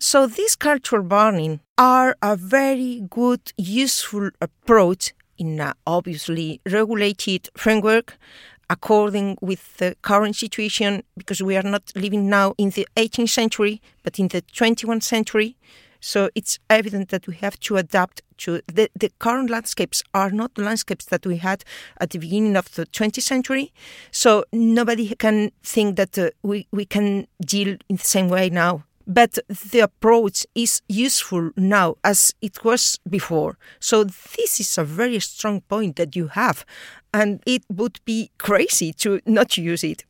So 0.00 0.28
these 0.28 0.54
cultural 0.54 1.02
burning 1.02 1.60
are 1.76 2.16
a 2.22 2.36
very 2.36 3.02
good, 3.10 3.52
useful 3.56 4.30
approach 4.40 5.12
in 5.36 5.60
an 5.60 5.74
obviously 5.86 6.60
regulated 6.64 7.48
framework 7.56 8.16
according 8.70 9.38
with 9.40 9.78
the 9.78 9.96
current 10.02 10.36
situation 10.36 11.02
because 11.16 11.42
we 11.42 11.56
are 11.56 11.62
not 11.62 11.90
living 11.96 12.28
now 12.28 12.54
in 12.58 12.70
the 12.70 12.86
18th 12.96 13.30
century 13.30 13.80
but 14.02 14.18
in 14.18 14.28
the 14.28 14.42
21st 14.42 15.02
century 15.02 15.56
so 16.00 16.30
it's 16.34 16.58
evident 16.70 17.08
that 17.08 17.26
we 17.26 17.34
have 17.36 17.58
to 17.60 17.76
adapt 17.76 18.22
to 18.38 18.60
the, 18.66 18.88
the 18.94 19.10
current 19.18 19.50
landscapes 19.50 20.02
are 20.14 20.30
not 20.30 20.54
the 20.54 20.62
landscapes 20.62 21.06
that 21.06 21.26
we 21.26 21.38
had 21.38 21.64
at 22.00 22.10
the 22.10 22.18
beginning 22.18 22.56
of 22.56 22.72
the 22.74 22.86
20th 22.86 23.22
century. 23.22 23.72
So 24.12 24.44
nobody 24.52 25.14
can 25.16 25.50
think 25.62 25.96
that 25.96 26.16
uh, 26.16 26.30
we, 26.42 26.68
we 26.70 26.84
can 26.84 27.26
deal 27.40 27.76
in 27.88 27.96
the 27.96 28.04
same 28.04 28.28
way 28.28 28.48
now. 28.48 28.84
But 29.08 29.38
the 29.48 29.80
approach 29.80 30.46
is 30.54 30.82
useful 30.88 31.50
now 31.56 31.96
as 32.04 32.34
it 32.42 32.62
was 32.62 33.00
before. 33.08 33.56
So 33.80 34.04
this 34.04 34.60
is 34.60 34.78
a 34.78 34.84
very 34.84 35.18
strong 35.18 35.62
point 35.62 35.96
that 35.96 36.14
you 36.14 36.28
have. 36.28 36.64
And 37.12 37.42
it 37.46 37.64
would 37.70 37.98
be 38.04 38.30
crazy 38.38 38.92
to 38.94 39.20
not 39.24 39.56
use 39.56 39.82
it. 39.82 40.04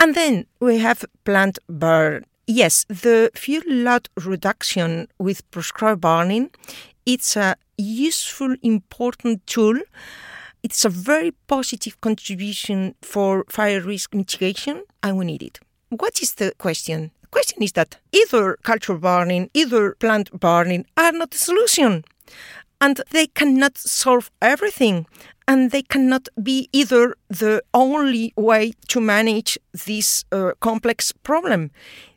And 0.00 0.14
then 0.14 0.46
we 0.58 0.78
have 0.78 1.04
planned 1.24 1.60
burn 1.68 2.24
Yes, 2.46 2.84
the 2.88 3.30
fuel 3.34 3.62
load 3.66 4.10
reduction 4.22 5.08
with 5.18 5.50
prescribed 5.50 6.02
burning, 6.02 6.50
it's 7.06 7.36
a 7.36 7.56
useful, 7.78 8.54
important 8.62 9.46
tool. 9.46 9.80
It's 10.62 10.84
a 10.84 10.90
very 10.90 11.32
positive 11.46 11.98
contribution 12.02 12.96
for 13.00 13.44
fire 13.48 13.80
risk 13.80 14.14
mitigation, 14.14 14.82
and 15.02 15.16
we 15.16 15.24
need 15.24 15.42
it. 15.42 15.58
What 15.88 16.20
is 16.20 16.34
the 16.34 16.52
question? 16.58 17.12
The 17.34 17.40
question 17.40 17.64
is 17.64 17.72
that 17.72 17.98
either 18.12 18.56
culture 18.62 18.94
burning, 18.96 19.50
either 19.54 19.96
planned 19.98 20.30
burning 20.38 20.86
are 20.96 21.10
not 21.10 21.32
the 21.32 21.38
solution. 21.38 22.04
And 22.80 23.00
they 23.10 23.26
cannot 23.26 23.76
solve 23.76 24.30
everything 24.40 25.06
and 25.48 25.72
they 25.72 25.82
cannot 25.82 26.28
be 26.40 26.68
either 26.72 27.16
the 27.28 27.60
only 27.74 28.32
way 28.36 28.74
to 28.86 29.00
manage 29.00 29.58
this 29.84 30.24
uh, 30.30 30.52
complex 30.60 31.10
problem 31.10 31.72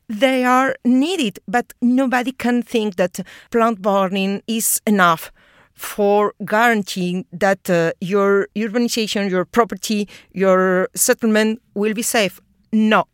they 0.07 0.43
are 0.43 0.75
needed, 0.85 1.39
but 1.47 1.73
nobody 1.81 2.31
can 2.31 2.61
think 2.61 2.97
that 2.97 3.19
planned 3.49 3.81
burning 3.81 4.43
is 4.45 4.79
enough 4.85 5.31
for 5.73 6.35
guaranteeing 6.45 7.25
that 7.33 7.67
uh, 7.71 7.91
your 8.01 8.47
urbanization, 8.55 9.31
your 9.31 9.45
property, 9.45 10.07
your 10.31 10.87
settlement 10.93 11.59
will 11.73 11.95
be 11.95 12.03
safe. 12.03 12.39
No. 12.71 13.05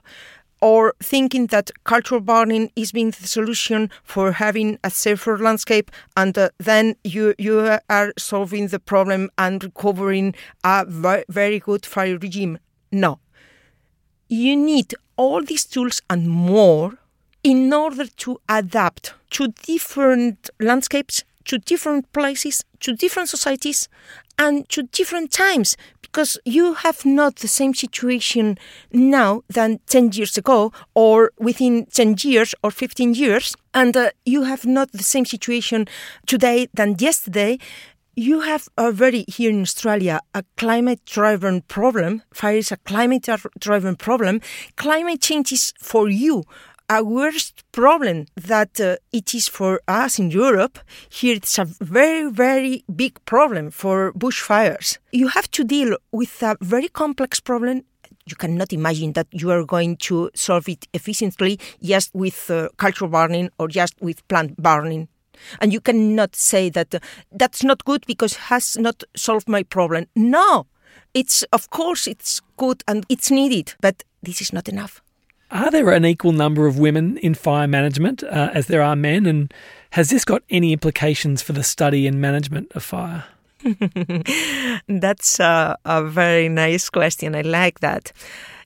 Or 0.72 0.94
thinking 1.04 1.48
that 1.48 1.72
cultural 1.84 2.22
burning 2.22 2.72
is 2.76 2.94
being 2.94 3.12
the 3.12 3.28
solution 3.28 3.90
for 4.04 4.32
having 4.32 4.80
a 4.84 4.90
safer 4.90 5.38
landscape, 5.38 5.92
and 6.16 6.38
uh, 6.38 6.50
then 6.70 6.96
you 7.04 7.34
you 7.38 7.56
are 7.90 8.14
solving 8.18 8.70
the 8.70 8.80
problem 8.80 9.30
and 9.38 9.62
recovering 9.64 10.36
a 10.64 10.86
very 11.28 11.60
good 11.60 11.86
fire 11.86 12.18
regime. 12.18 12.60
No, 12.92 13.20
you 14.30 14.56
need 14.56 14.96
all 15.18 15.44
these 15.44 15.66
tools 15.66 16.02
and 16.10 16.30
more 16.30 16.94
in 17.44 17.74
order 17.74 18.06
to 18.24 18.40
adapt 18.48 19.14
to 19.32 19.48
different 19.66 20.50
landscapes, 20.60 21.24
to 21.46 21.58
different 21.58 22.12
places, 22.14 22.64
to 22.80 22.96
different 22.96 23.30
societies, 23.30 23.90
and 24.38 24.68
to 24.70 24.84
different 24.84 25.32
times 25.32 25.78
because 26.02 26.38
you 26.46 26.76
have 26.76 27.06
not 27.06 27.38
the 27.38 27.48
same 27.48 27.74
situation 27.74 28.58
now 28.92 29.42
than 29.50 29.80
10 29.88 30.12
years 30.14 30.38
ago 30.38 30.72
or 30.94 31.32
within 31.40 31.86
10 31.88 32.18
years 32.22 32.54
or 32.64 32.72
15 32.72 33.14
years 33.16 33.56
and 33.74 33.98
uh, 33.98 34.12
you 34.26 34.44
have 34.44 34.66
not 34.66 34.92
the 34.92 35.04
same 35.04 35.26
situation 35.26 35.88
today 36.28 36.68
than 36.74 36.96
yesterday 37.00 37.58
you 38.16 38.42
have 38.42 38.70
already 38.78 39.26
here 39.28 39.50
in 39.50 39.62
Australia 39.62 40.20
a 40.36 40.44
climate 40.56 41.04
driven 41.06 41.62
problem. 41.62 42.22
Fire 42.32 42.58
is 42.58 42.72
a 42.72 42.78
climate 42.78 43.28
driven 43.58 43.96
problem. 43.96 44.40
Climate 44.76 45.20
change 45.20 45.52
is 45.52 45.74
for 45.80 46.08
you 46.10 46.44
a 46.90 47.04
worst 47.04 47.64
problem 47.72 48.26
that 48.36 48.80
uh, 48.80 48.98
it 49.12 49.34
is 49.34 49.48
for 49.48 49.82
us 49.88 50.20
in 50.20 50.32
Europe. 50.32 50.80
Here 51.10 51.36
it's 51.36 51.58
a 51.58 51.66
very, 51.66 52.30
very 52.30 52.84
big 52.96 53.24
problem 53.26 53.72
for 53.72 54.14
bushfires. 54.14 54.98
You 55.12 55.30
have 55.30 55.50
to 55.52 55.64
deal 55.64 55.98
with 56.12 56.42
a 56.44 56.56
very 56.62 56.90
complex 56.90 57.40
problem 57.40 57.84
you 58.26 58.36
cannot 58.36 58.72
imagine 58.72 59.14
that 59.14 59.28
you 59.32 59.52
are 59.52 59.66
going 59.66 59.98
to 59.98 60.30
solve 60.34 60.70
it 60.70 60.88
efficiently 60.94 61.60
just 61.82 62.14
with 62.14 62.50
uh, 62.50 62.70
cultural 62.78 63.10
burning 63.10 63.50
or 63.60 63.68
just 63.68 63.96
with 64.02 64.26
planned 64.28 64.56
burning. 64.58 65.08
And 65.60 65.74
you 65.74 65.82
cannot 65.82 66.36
say 66.36 66.70
that 66.70 66.96
uh, 66.96 67.00
that's 67.32 67.64
not 67.64 67.84
good 67.86 68.06
because 68.08 68.36
has 68.36 68.78
not 68.78 69.04
solved 69.16 69.50
my 69.50 69.64
problem. 69.64 70.06
No, 70.16 70.68
it's 71.14 71.44
of 71.52 71.70
course 71.70 72.08
it's 72.08 72.40
good 72.58 72.84
and 72.88 73.06
it's 73.10 73.30
needed, 73.30 73.74
but 73.82 74.04
this 74.22 74.42
is 74.42 74.54
not 74.54 74.70
enough. 74.70 75.02
Are 75.54 75.70
there 75.70 75.92
an 75.92 76.04
equal 76.04 76.32
number 76.32 76.66
of 76.66 76.80
women 76.80 77.18
in 77.18 77.36
fire 77.36 77.68
management 77.68 78.24
uh, 78.24 78.50
as 78.56 78.66
there 78.66 78.82
are 78.82 78.96
men? 78.96 79.28
And 79.28 79.54
has 79.92 80.10
this 80.10 80.26
got 80.26 80.42
any 80.50 80.74
implications 80.74 81.44
for 81.44 81.54
the 81.54 81.62
study 81.62 82.08
and 82.08 82.20
management 82.20 82.72
of 82.72 82.82
fire? 82.82 83.26
That's 84.88 85.40
a, 85.40 85.78
a 85.86 86.04
very 86.06 86.50
nice 86.50 86.90
question. 86.90 87.36
I 87.36 87.42
like 87.42 87.82
that. 87.82 88.12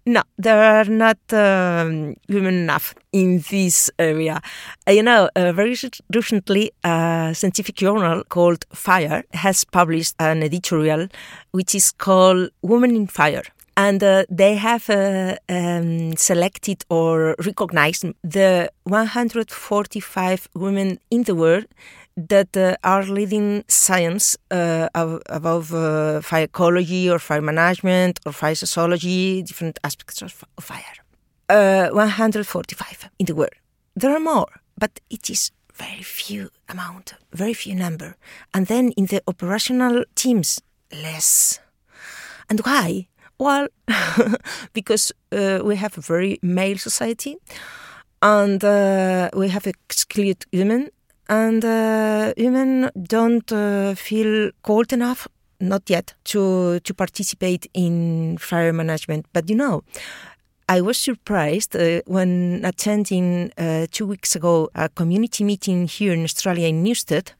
No, 0.05 0.23
there 0.37 0.63
are 0.63 0.85
not 0.85 1.17
um, 1.33 2.15
women 2.29 2.53
enough 2.53 2.95
in 3.11 3.43
this 3.49 3.91
area. 3.99 4.41
Uh, 4.87 4.91
you 4.91 5.03
know, 5.03 5.29
uh, 5.35 5.51
very 5.51 5.75
recently, 6.15 6.71
a 6.85 7.33
scientific 7.35 7.75
journal 7.75 8.23
called 8.29 8.65
Fire 8.71 9.25
has 9.33 9.65
published 9.65 10.15
an 10.19 10.41
editorial 10.41 11.09
which 11.51 11.75
is 11.75 11.91
called 11.91 12.51
Women 12.61 12.95
in 12.95 13.07
Fire. 13.07 13.43
And 13.77 14.03
uh, 14.03 14.25
they 14.29 14.55
have 14.55 14.89
uh, 14.89 15.37
um, 15.47 16.17
selected 16.17 16.83
or 16.89 17.35
recognized 17.45 18.05
the 18.23 18.69
145 18.85 20.49
women 20.55 20.99
in 21.11 21.23
the 21.23 21.35
world 21.35 21.65
that 22.17 22.57
uh, 22.57 22.75
are 22.83 23.03
leading 23.03 23.63
science 23.67 24.35
uh, 24.49 24.89
above 25.29 25.73
uh, 25.73 26.19
fire 26.21 26.45
ecology 26.45 27.07
or 27.07 27.19
fire 27.19 27.41
management 27.43 28.19
or 28.25 28.31
fire 28.31 28.55
sociology, 28.55 29.43
different 29.43 29.77
aspects 29.83 30.23
of 30.23 30.43
fire. 30.59 30.95
Uh, 31.47 31.89
145 31.91 33.09
in 33.19 33.27
the 33.27 33.35
world. 33.35 33.53
There 33.95 34.11
are 34.11 34.19
more, 34.19 34.47
but 34.77 34.99
it 35.11 35.29
is 35.29 35.51
very 35.75 36.01
few 36.01 36.49
amount, 36.67 37.13
very 37.31 37.53
few 37.53 37.75
number. 37.75 38.17
And 38.55 38.65
then 38.65 38.89
in 38.97 39.05
the 39.05 39.21
operational 39.27 40.03
teams, 40.15 40.59
less. 40.91 41.59
And 42.49 42.59
why? 42.61 43.07
Well, 43.39 43.67
because 44.73 45.11
uh, 45.31 45.59
we 45.63 45.75
have 45.75 45.97
a 45.97 46.01
very 46.01 46.39
male 46.41 46.77
society 46.77 47.37
and 48.21 48.63
uh, 48.63 49.29
we 49.35 49.49
have 49.49 49.67
excluded 49.67 50.45
women 50.51 50.89
and 51.29 51.63
uh, 51.63 52.33
women 52.37 52.89
don't 53.01 53.51
uh, 53.51 53.93
feel 53.95 54.51
cold 54.63 54.91
enough 54.91 55.27
not 55.59 55.89
yet 55.89 56.13
to 56.23 56.79
to 56.81 56.93
participate 56.93 57.67
in 57.73 58.37
fire 58.37 58.73
management. 58.73 59.25
But 59.33 59.49
you 59.49 59.55
know 59.55 59.83
I 60.69 60.81
was 60.81 60.97
surprised 60.97 61.75
uh, 61.75 62.01
when 62.05 62.61
attending 62.63 63.51
uh, 63.57 63.87
two 63.91 64.05
weeks 64.05 64.35
ago 64.35 64.69
a 64.75 64.89
community 64.89 65.43
meeting 65.43 65.87
here 65.87 66.13
in 66.13 66.23
Australia 66.23 66.67
in 66.67 66.83
Newstead 66.83 67.31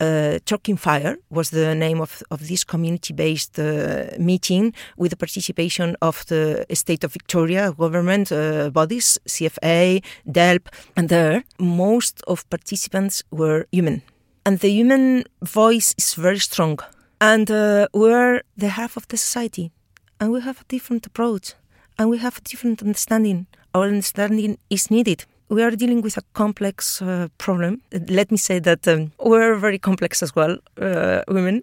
uh, 0.00 0.38
Talking 0.44 0.76
Fire 0.76 1.16
was 1.30 1.50
the 1.50 1.74
name 1.74 2.00
of, 2.00 2.22
of 2.30 2.46
this 2.48 2.64
community 2.64 3.12
based 3.12 3.58
uh, 3.58 4.06
meeting 4.18 4.74
with 4.96 5.10
the 5.10 5.16
participation 5.16 5.96
of 6.00 6.24
the 6.26 6.66
State 6.72 7.04
of 7.04 7.12
Victoria 7.12 7.72
government 7.72 8.32
uh, 8.32 8.70
bodies, 8.70 9.18
CFA, 9.28 10.02
DELWP, 10.26 10.66
and 10.96 11.08
there 11.08 11.44
most 11.58 12.22
of 12.26 12.48
participants 12.50 13.22
were 13.30 13.66
human. 13.72 14.02
And 14.46 14.58
the 14.60 14.70
human 14.70 15.24
voice 15.42 15.94
is 15.98 16.14
very 16.14 16.38
strong. 16.38 16.78
And 17.20 17.50
uh, 17.50 17.88
we're 17.92 18.42
the 18.56 18.68
half 18.68 18.96
of 18.96 19.08
the 19.08 19.16
society, 19.16 19.72
and 20.20 20.30
we 20.30 20.40
have 20.40 20.60
a 20.60 20.64
different 20.68 21.04
approach, 21.06 21.54
and 21.98 22.08
we 22.08 22.18
have 22.18 22.38
a 22.38 22.40
different 22.42 22.80
understanding. 22.80 23.46
Our 23.74 23.88
understanding 23.88 24.58
is 24.70 24.90
needed 24.90 25.26
we 25.48 25.62
are 25.62 25.70
dealing 25.70 26.02
with 26.02 26.16
a 26.16 26.22
complex 26.34 27.00
uh, 27.00 27.28
problem. 27.38 27.80
Let 28.08 28.30
me 28.30 28.36
say 28.36 28.58
that 28.60 28.86
um, 28.86 29.12
we're 29.18 29.54
very 29.56 29.78
complex 29.78 30.22
as 30.22 30.34
well, 30.36 30.58
uh, 30.80 31.22
women, 31.28 31.62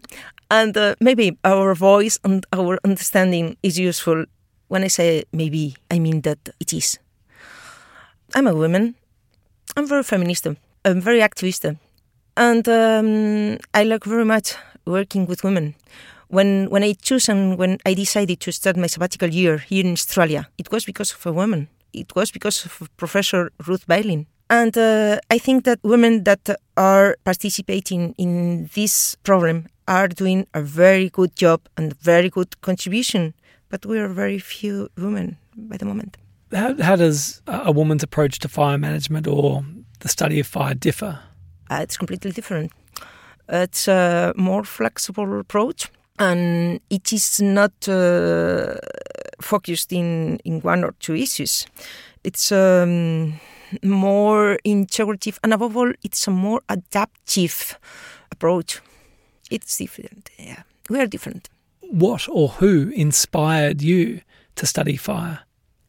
and 0.49 0.75
uh, 0.75 0.95
maybe 0.99 1.37
our 1.43 1.75
voice 1.75 2.17
and 2.23 2.45
our 2.51 2.79
understanding 2.83 3.57
is 3.61 3.77
useful. 3.77 4.25
When 4.67 4.83
I 4.83 4.87
say 4.87 5.23
maybe, 5.31 5.75
I 5.91 5.99
mean 5.99 6.21
that 6.21 6.39
it 6.59 6.73
is. 6.73 6.97
I'm 8.33 8.47
a 8.47 8.55
woman. 8.55 8.95
I'm 9.77 9.87
very 9.87 10.03
feminist. 10.03 10.47
I'm 10.47 11.01
very 11.01 11.19
activist, 11.19 11.77
and 12.37 12.67
um, 12.67 13.57
I 13.73 13.83
like 13.83 14.03
very 14.03 14.25
much 14.25 14.55
working 14.85 15.27
with 15.27 15.43
women. 15.43 15.75
When 16.27 16.69
when 16.71 16.83
I 16.83 16.93
choose 16.93 17.29
and 17.29 17.57
when 17.57 17.77
I 17.85 17.93
decided 17.93 18.39
to 18.41 18.51
start 18.51 18.77
my 18.77 18.87
sabbatical 18.87 19.29
year 19.29 19.59
here 19.59 19.85
in 19.85 19.93
Australia, 19.93 20.49
it 20.57 20.71
was 20.71 20.85
because 20.85 21.13
of 21.13 21.23
a 21.27 21.31
woman 21.31 21.67
it 21.99 22.15
was 22.15 22.31
because 22.31 22.65
of 22.65 22.89
Professor 22.97 23.51
Ruth 23.65 23.87
Beilin. 23.87 24.25
And 24.49 24.77
uh, 24.77 25.19
I 25.31 25.39
think 25.39 25.63
that 25.63 25.79
women 25.83 26.23
that 26.23 26.49
are 26.77 27.17
participating 27.23 28.13
in 28.17 28.69
this 28.75 29.15
problem 29.23 29.67
are 29.87 30.07
doing 30.07 30.47
a 30.53 30.61
very 30.61 31.09
good 31.09 31.35
job 31.35 31.61
and 31.77 31.99
very 31.99 32.29
good 32.29 32.61
contribution, 32.61 33.33
but 33.69 33.85
we 33.85 33.99
are 33.99 34.07
very 34.07 34.39
few 34.39 34.89
women 34.97 35.37
by 35.55 35.77
the 35.77 35.85
moment. 35.85 36.17
How, 36.51 36.75
how 36.81 36.95
does 36.95 37.41
a 37.47 37.71
woman's 37.71 38.03
approach 38.03 38.39
to 38.39 38.47
fire 38.47 38.77
management 38.77 39.27
or 39.27 39.65
the 39.99 40.07
study 40.07 40.39
of 40.39 40.47
fire 40.47 40.75
differ? 40.75 41.19
Uh, 41.69 41.79
it's 41.81 41.97
completely 41.97 42.31
different. 42.31 42.71
It's 43.49 43.87
a 43.87 44.33
more 44.35 44.63
flexible 44.63 45.39
approach, 45.39 45.89
and 46.19 46.79
it 46.89 47.11
is 47.13 47.41
not 47.41 47.73
uh, 47.87 48.75
focused 49.45 49.93
in, 49.93 50.39
in 50.43 50.61
one 50.61 50.83
or 50.83 50.93
two 50.99 51.15
issues. 51.15 51.67
It's 52.23 52.51
um, 52.51 53.39
more 53.83 54.57
integrative, 54.65 55.37
and 55.43 55.53
above 55.53 55.77
all, 55.77 55.93
it's 56.03 56.27
a 56.27 56.31
more 56.31 56.61
adaptive 56.67 57.79
approach. 58.31 58.81
It's 59.51 59.77
different. 59.77 60.29
Yeah, 60.37 60.63
we 60.89 60.99
are 60.99 61.07
different. 61.07 61.49
What 61.81 62.27
or 62.29 62.49
who 62.49 62.89
inspired 62.95 63.81
you 63.81 64.21
to 64.55 64.65
study 64.65 64.97
fire? 64.97 65.39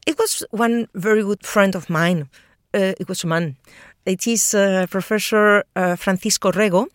It 0.05 0.17
was 0.19 0.43
one 0.51 0.87
very 0.93 1.23
good 1.23 1.45
friend 1.45 1.75
of 1.75 1.89
mine. 1.89 2.29
Uh, 2.73 2.93
it 2.99 3.09
was 3.09 3.23
a 3.23 3.27
man. 3.27 3.55
It 4.07 4.25
is 4.25 4.53
uh, 4.53 4.87
Professor 4.89 5.63
uh, 5.75 5.95
Francisco 5.97 6.51
Rego 6.51 6.87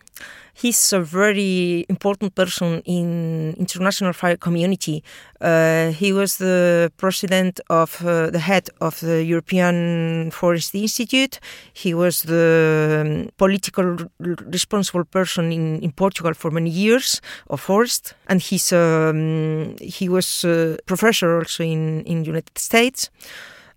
he's 0.53 0.93
a 0.93 1.01
very 1.01 1.85
important 1.89 2.35
person 2.35 2.81
in 2.85 3.53
international 3.57 4.13
fire 4.13 4.37
community. 4.37 5.03
Uh, 5.41 5.91
he 5.91 6.13
was 6.13 6.37
the 6.37 6.91
president 6.97 7.59
of 7.69 8.05
uh, 8.05 8.29
the 8.29 8.39
head 8.39 8.69
of 8.79 8.99
the 9.01 9.23
European 9.23 10.31
Forest 10.31 10.75
Institute. 10.75 11.39
He 11.73 11.93
was 11.93 12.23
the 12.23 13.01
um, 13.01 13.29
political 13.37 13.97
responsible 14.19 15.05
person 15.05 15.51
in, 15.51 15.79
in 15.79 15.91
Portugal 15.91 16.33
for 16.33 16.51
many 16.51 16.69
years 16.69 17.19
of 17.49 17.59
forest, 17.59 18.13
and 18.27 18.41
he's 18.41 18.71
um, 18.71 19.75
he 19.81 20.07
was 20.07 20.43
a 20.45 20.77
professor 20.85 21.37
also 21.37 21.63
in 21.63 22.03
in 22.05 22.23
United 22.23 22.57
States. 22.57 23.09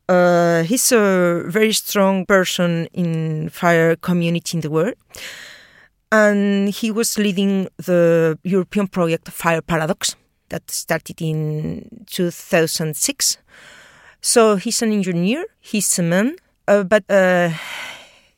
Uh, 0.09 0.63
he's 0.63 0.93
a 0.93 1.43
very 1.49 1.73
strong 1.73 2.25
person 2.27 2.87
in 2.93 3.49
fire 3.49 3.97
community 3.97 4.57
in 4.57 4.61
the 4.61 4.71
world 4.71 4.95
and 6.13 6.69
he 6.71 6.91
was 6.91 7.19
leading 7.19 7.69
the 7.77 8.39
European 8.45 8.87
project 8.89 9.29
Fire 9.29 9.63
Paradox 9.63 10.17
that 10.49 10.71
started 10.71 11.21
in 11.21 12.05
2006. 12.07 13.39
So 14.21 14.57
he's 14.57 14.83
an 14.83 14.93
engineer, 14.93 15.45
he's 15.61 15.99
a 15.99 16.03
man, 16.03 16.37
uh, 16.69 16.85
but 16.85 17.05
uh, 17.11 17.51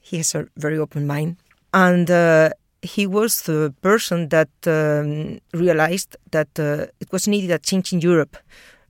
he 0.01 0.19
has 0.19 0.35
a 0.35 0.47
very 0.57 0.79
open 0.79 1.07
mind. 1.07 1.37
And 1.75 2.11
uh, 2.11 2.51
he 2.83 3.07
was 3.07 3.43
the 3.43 3.75
person 3.83 4.29
that 4.31 4.49
um, 4.67 5.41
realized 5.53 6.17
that 6.31 6.49
uh, 6.59 6.87
it 7.01 7.13
was 7.13 7.29
needed 7.29 7.51
a 7.51 7.59
change 7.59 7.93
in 7.93 8.01
Europe 8.01 8.37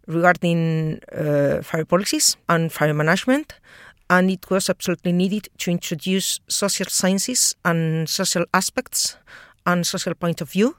regarding 0.09 1.01
uh, 1.13 1.63
fire 1.63 1.85
policies 1.85 2.37
and 2.49 2.73
fire 2.73 2.95
management 2.95 3.55
and 4.11 4.31
it 4.31 4.51
was 4.51 4.71
absolutely 4.71 5.13
needed 5.13 5.49
to 5.59 5.71
introduce 5.71 6.41
social 6.49 6.87
sciences 6.89 7.55
and 7.65 8.09
social 8.09 8.45
aspects 8.55 9.17
and 9.67 9.87
social 9.87 10.15
point 10.15 10.41
of 10.41 10.51
view 10.51 10.75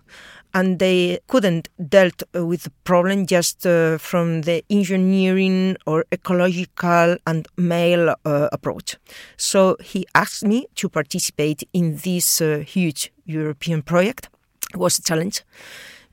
and 0.54 0.80
they 0.80 1.20
couldn't 1.28 1.70
dealt 1.90 2.24
with 2.34 2.64
the 2.64 2.72
problem 2.84 3.28
just 3.28 3.68
uh, 3.68 3.98
from 4.00 4.42
the 4.42 4.64
engineering 4.70 5.78
or 5.86 6.06
ecological 6.12 7.18
and 7.28 7.48
male 7.56 8.16
uh, 8.26 8.50
approach. 8.52 8.98
So 9.38 9.78
he 9.80 10.08
asked 10.16 10.44
me 10.44 10.66
to 10.76 10.90
participate 10.90 11.64
in 11.74 11.98
this 11.98 12.42
uh, 12.42 12.64
huge 12.66 13.12
European 13.26 13.84
project. 13.84 14.30
It 14.74 14.78
was 14.78 14.98
a 14.98 15.04
challenge 15.04 15.44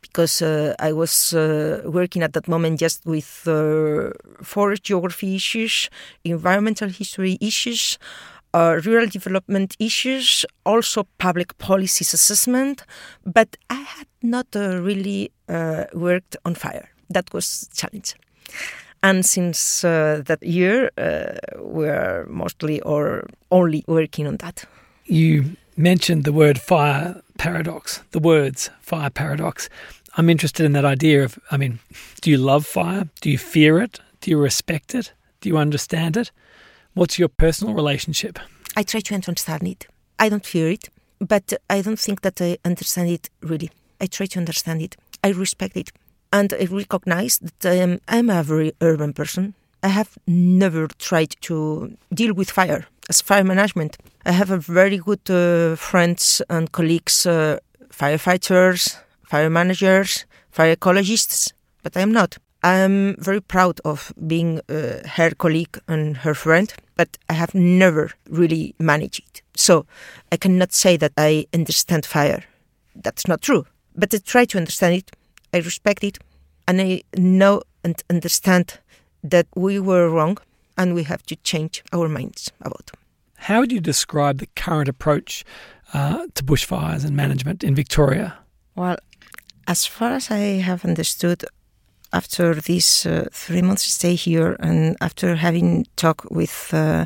because 0.06 0.42
uh, 0.42 0.74
I 0.78 0.92
was 0.92 1.32
uh, 1.32 1.82
working 1.84 2.22
at 2.22 2.32
that 2.32 2.48
moment 2.48 2.80
just 2.80 3.04
with 3.04 3.46
uh, 3.46 4.10
forest 4.42 4.84
geography 4.84 5.34
issues, 5.34 5.90
environmental 6.24 6.88
history 6.88 7.38
issues, 7.40 7.98
uh, 8.54 8.80
rural 8.84 9.06
development 9.06 9.76
issues, 9.78 10.46
also 10.64 11.06
public 11.18 11.58
policies 11.58 12.14
assessment, 12.14 12.84
but 13.24 13.56
I 13.68 13.74
had 13.74 14.06
not 14.22 14.46
uh, 14.54 14.80
really 14.80 15.30
uh, 15.48 15.84
worked 15.92 16.36
on 16.44 16.54
fire. 16.54 16.88
That 17.10 17.32
was 17.34 17.68
challenge. 17.74 18.14
And 19.02 19.24
since 19.24 19.82
that 19.82 20.38
year, 20.42 20.90
we 21.60 21.86
are 21.86 22.26
mostly 22.28 22.80
or 22.80 23.28
only 23.50 23.84
working 23.86 24.26
on 24.26 24.38
that. 24.38 24.64
You 25.04 25.56
mentioned 25.76 26.24
the 26.24 26.32
word 26.32 26.58
fire 26.58 27.22
paradox, 27.38 28.02
the 28.12 28.18
words 28.18 28.70
fire 28.80 29.10
paradox. 29.10 29.68
I'm 30.16 30.30
interested 30.30 30.64
in 30.64 30.72
that 30.72 30.84
idea 30.84 31.24
of, 31.24 31.38
I 31.50 31.58
mean, 31.58 31.78
do 32.22 32.30
you 32.30 32.38
love 32.38 32.64
fire? 32.66 33.08
Do 33.20 33.30
you 33.30 33.38
fear 33.38 33.78
it? 33.78 34.00
Do 34.22 34.30
you 34.30 34.38
respect 34.38 34.94
it? 34.94 35.12
Do 35.40 35.50
you 35.50 35.58
understand 35.58 36.16
it? 36.16 36.30
What's 36.94 37.18
your 37.18 37.28
personal 37.28 37.74
relationship? 37.74 38.38
I 38.76 38.82
try 38.82 39.00
to 39.00 39.14
understand 39.14 39.68
it. 39.68 39.86
I 40.18 40.30
don't 40.30 40.46
fear 40.46 40.70
it, 40.70 40.88
but 41.18 41.52
I 41.68 41.82
don't 41.82 41.98
think 41.98 42.22
that 42.22 42.40
I 42.40 42.56
understand 42.64 43.10
it 43.10 43.28
really. 43.42 43.70
I 44.00 44.06
try 44.06 44.26
to 44.26 44.38
understand 44.38 44.80
it. 44.80 44.96
I 45.22 45.30
respect 45.30 45.76
it. 45.76 45.92
And 46.32 46.52
I 46.54 46.64
recognize 46.64 47.38
that 47.38 47.66
I 47.66 47.74
am 47.74 48.00
I'm 48.08 48.30
a 48.30 48.42
very 48.42 48.72
urban 48.80 49.12
person. 49.12 49.54
I 49.82 49.88
have 49.88 50.16
never 50.26 50.88
tried 50.98 51.36
to 51.42 51.96
deal 52.12 52.34
with 52.34 52.50
fire 52.50 52.86
as 53.08 53.20
fire 53.20 53.44
management. 53.44 53.98
I 54.24 54.32
have 54.32 54.50
a 54.50 54.58
very 54.58 54.98
good 54.98 55.30
uh, 55.30 55.76
friends 55.76 56.42
and 56.48 56.72
colleagues, 56.72 57.26
uh, 57.26 57.58
firefighters, 57.90 58.96
fire 59.26 59.50
managers, 59.50 60.24
fire 60.50 60.74
ecologists, 60.74 61.52
but 61.82 61.96
I'm 61.96 62.12
not. 62.12 62.38
I'm 62.62 63.16
very 63.18 63.40
proud 63.40 63.80
of 63.84 64.12
being 64.26 64.60
uh, 64.68 65.06
her 65.06 65.30
colleague 65.30 65.78
and 65.86 66.16
her 66.18 66.34
friend, 66.34 66.72
but 66.96 67.16
I 67.28 67.34
have 67.34 67.54
never 67.54 68.10
really 68.28 68.74
managed 68.78 69.20
it. 69.20 69.42
So 69.54 69.86
I 70.32 70.36
cannot 70.36 70.72
say 70.72 70.96
that 70.96 71.12
I 71.16 71.46
understand 71.52 72.06
fire. 72.06 72.42
That's 72.94 73.28
not 73.28 73.42
true. 73.42 73.66
But 73.94 74.14
I 74.14 74.18
try 74.18 74.44
to 74.46 74.58
understand 74.58 74.94
it, 74.94 75.10
I 75.54 75.58
respect 75.58 76.02
it, 76.02 76.18
and 76.66 76.80
I 76.80 77.02
know 77.16 77.62
and 77.84 78.02
understand 78.10 78.78
that 79.22 79.46
we 79.54 79.78
were 79.78 80.08
wrong 80.08 80.38
and 80.76 80.94
we 80.94 81.04
have 81.04 81.22
to 81.26 81.36
change 81.36 81.82
our 81.92 82.08
minds 82.08 82.50
about. 82.60 82.90
it. 82.92 82.98
How 83.36 83.60
would 83.60 83.72
you 83.72 83.80
describe 83.80 84.38
the 84.38 84.48
current 84.56 84.88
approach 84.88 85.44
uh, 85.94 86.26
to 86.34 86.42
bushfires 86.42 87.04
and 87.04 87.14
management 87.16 87.62
in 87.62 87.74
Victoria? 87.74 88.38
Well, 88.74 88.96
as 89.66 89.86
far 89.86 90.12
as 90.12 90.30
I 90.30 90.60
have 90.62 90.84
understood, 90.84 91.44
after 92.12 92.54
this 92.54 93.04
uh, 93.04 93.28
three 93.32 93.62
months 93.62 93.84
stay 93.84 94.14
here 94.14 94.56
and 94.60 94.96
after 95.00 95.36
having 95.36 95.86
talked 95.96 96.30
with 96.30 96.72
uh, 96.72 97.04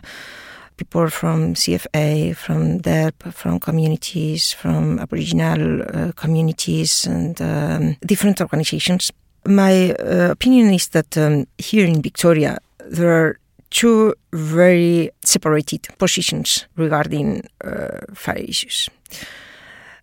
people 0.76 1.08
from 1.08 1.54
CFA, 1.54 2.36
from 2.36 2.80
DELWP, 2.80 3.32
from 3.32 3.60
communities, 3.60 4.52
from 4.52 4.98
Aboriginal 4.98 5.82
uh, 5.82 6.12
communities 6.12 7.06
and 7.06 7.40
um, 7.40 7.96
different 8.06 8.40
organizations, 8.40 9.10
my 9.46 9.92
uh, 9.92 10.30
opinion 10.30 10.72
is 10.72 10.88
that 10.88 11.16
um, 11.16 11.46
here 11.58 11.86
in 11.86 12.02
Victoria 12.02 12.58
there 12.86 13.10
are 13.10 13.38
two 13.70 14.14
very 14.32 15.10
separated 15.24 15.88
positions 15.98 16.66
regarding 16.76 17.42
uh, 17.64 17.98
fire 18.14 18.44
issues. 18.48 18.88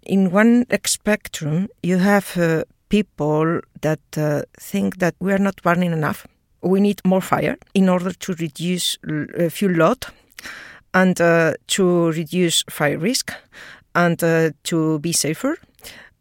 In 0.07 0.31
one 0.31 0.65
spectrum, 0.85 1.67
you 1.83 1.97
have 1.97 2.37
uh, 2.37 2.63
people 2.87 3.59
that 3.81 3.99
uh, 4.15 4.43
think 4.57 4.99
that 4.99 5.15
we 5.19 5.33
are 5.33 5.37
not 5.37 5.61
burning 5.61 5.91
enough. 5.91 6.25
We 6.61 6.79
need 6.79 7.01
more 7.03 7.19
fire 7.19 7.57
in 7.73 7.89
order 7.89 8.13
to 8.13 8.33
reduce 8.35 8.97
uh, 9.03 9.49
fuel 9.49 9.73
load 9.73 10.05
and 10.93 11.19
uh, 11.19 11.55
to 11.67 12.11
reduce 12.11 12.63
fire 12.69 12.97
risk 12.97 13.33
and 13.95 14.23
uh, 14.23 14.51
to 14.63 14.99
be 14.99 15.11
safer. 15.11 15.57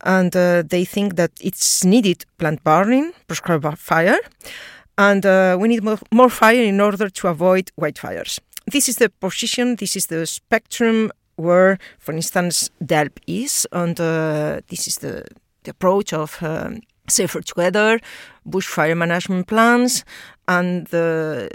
And 0.04 0.32
they 0.32 0.84
think 0.84 1.16
that 1.16 1.30
it's 1.40 1.84
needed 1.84 2.26
planned 2.38 2.62
burning, 2.64 3.12
prescribed 3.28 3.78
fire, 3.78 4.18
and 4.98 5.24
uh, 5.24 5.56
we 5.58 5.68
need 5.68 5.82
more, 5.84 5.98
more 6.12 6.28
fire 6.28 6.62
in 6.62 6.80
order 6.80 7.08
to 7.08 7.28
avoid 7.28 7.70
wildfires. 7.80 8.40
This 8.70 8.88
is 8.88 8.96
the 8.96 9.08
position, 9.08 9.76
this 9.76 9.96
is 9.96 10.06
the 10.06 10.26
spectrum 10.26 11.12
where, 11.36 11.78
for 11.98 12.12
instance, 12.12 12.70
DELWP 12.82 13.18
is, 13.26 13.66
and 13.72 13.98
uh, 14.00 14.60
this 14.68 14.86
is 14.88 14.98
the, 14.98 15.24
the 15.64 15.70
approach 15.70 16.12
of 16.12 16.42
um, 16.42 16.80
Safer 17.08 17.42
Together, 17.42 18.00
bushfire 18.48 18.96
management 18.96 19.46
plans, 19.46 20.04
and 20.48 20.86
the 20.88 21.48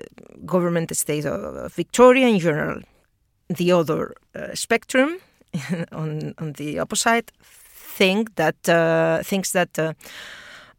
government 0.45 0.95
state 0.95 1.25
of 1.25 1.73
Victoria 1.73 2.27
in 2.27 2.39
general. 2.39 2.81
The 3.49 3.71
other 3.73 4.15
uh, 4.33 4.55
spectrum, 4.55 5.17
on 5.91 6.33
on 6.37 6.53
the 6.53 6.79
opposite, 6.79 7.31
think 7.97 8.35
that 8.35 8.69
uh, 8.69 9.23
thinks 9.23 9.51
that 9.51 9.77
uh, 9.77 9.93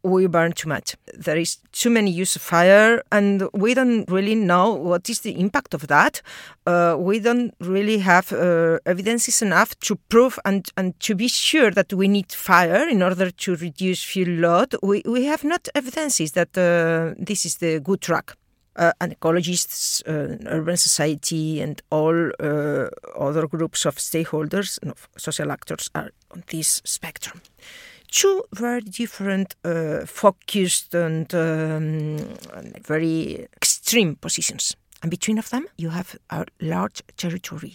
we 0.03 0.27
burn 0.27 0.53
too 0.53 0.69
much. 0.69 0.97
There 1.15 1.37
is 1.37 1.59
too 1.73 1.91
many 1.91 2.11
use 2.11 2.37
of 2.37 2.43
fire, 2.43 3.03
and 3.13 3.49
we 3.53 3.75
don't 3.75 4.09
really 4.11 4.35
know 4.35 4.73
what 4.73 5.09
is 5.09 5.21
the 5.21 5.39
impact 5.39 5.75
of 5.75 5.87
that. 5.89 6.23
Uh, 6.67 6.97
we 6.99 7.21
don't 7.21 7.55
really 7.61 7.99
have 7.99 8.33
uh, 8.33 8.79
evidences 8.85 9.43
enough 9.43 9.79
to 9.81 9.97
prove 10.09 10.39
and, 10.45 10.69
and 10.77 10.99
to 11.01 11.15
be 11.15 11.29
sure 11.29 11.71
that 11.71 11.93
we 11.93 12.09
need 12.09 12.33
fire 12.33 12.89
in 12.89 13.03
order 13.03 13.31
to 13.31 13.57
reduce 13.57 14.03
fuel 14.03 14.29
load. 14.29 14.75
We, 14.83 15.03
we 15.07 15.25
have 15.27 15.45
not 15.45 15.69
evidences 15.75 16.33
that 16.33 16.57
uh, 16.59 17.15
this 17.19 17.47
is 17.47 17.57
the 17.57 17.81
good 17.81 18.01
track. 18.01 18.37
Uh, 18.75 18.91
and 19.03 19.21
ecologists, 19.21 20.03
uh, 20.09 20.39
urban 20.49 20.79
society, 20.79 21.61
and 21.61 21.83
all 21.91 22.31
uh, 22.41 22.89
other 23.15 23.47
groups 23.47 23.85
of 23.85 23.97
stakeholders 23.97 24.79
and 24.81 24.93
of 24.93 25.11
social 25.19 25.53
actors 25.53 25.91
are 25.95 26.11
on 26.31 26.43
this 26.49 26.81
spectrum 26.83 27.43
two 28.13 28.45
very 28.53 28.83
different, 28.83 29.57
uh, 29.65 30.07
focused 30.07 30.95
and 30.95 31.35
um, 31.35 32.19
very 32.87 33.49
extreme 33.57 34.15
positions. 34.17 34.77
And 35.03 35.11
between 35.11 35.39
of 35.39 35.51
them, 35.51 35.67
you 35.77 35.91
have 35.91 36.17
a 36.31 36.45
large 36.61 37.03
territory. 37.17 37.75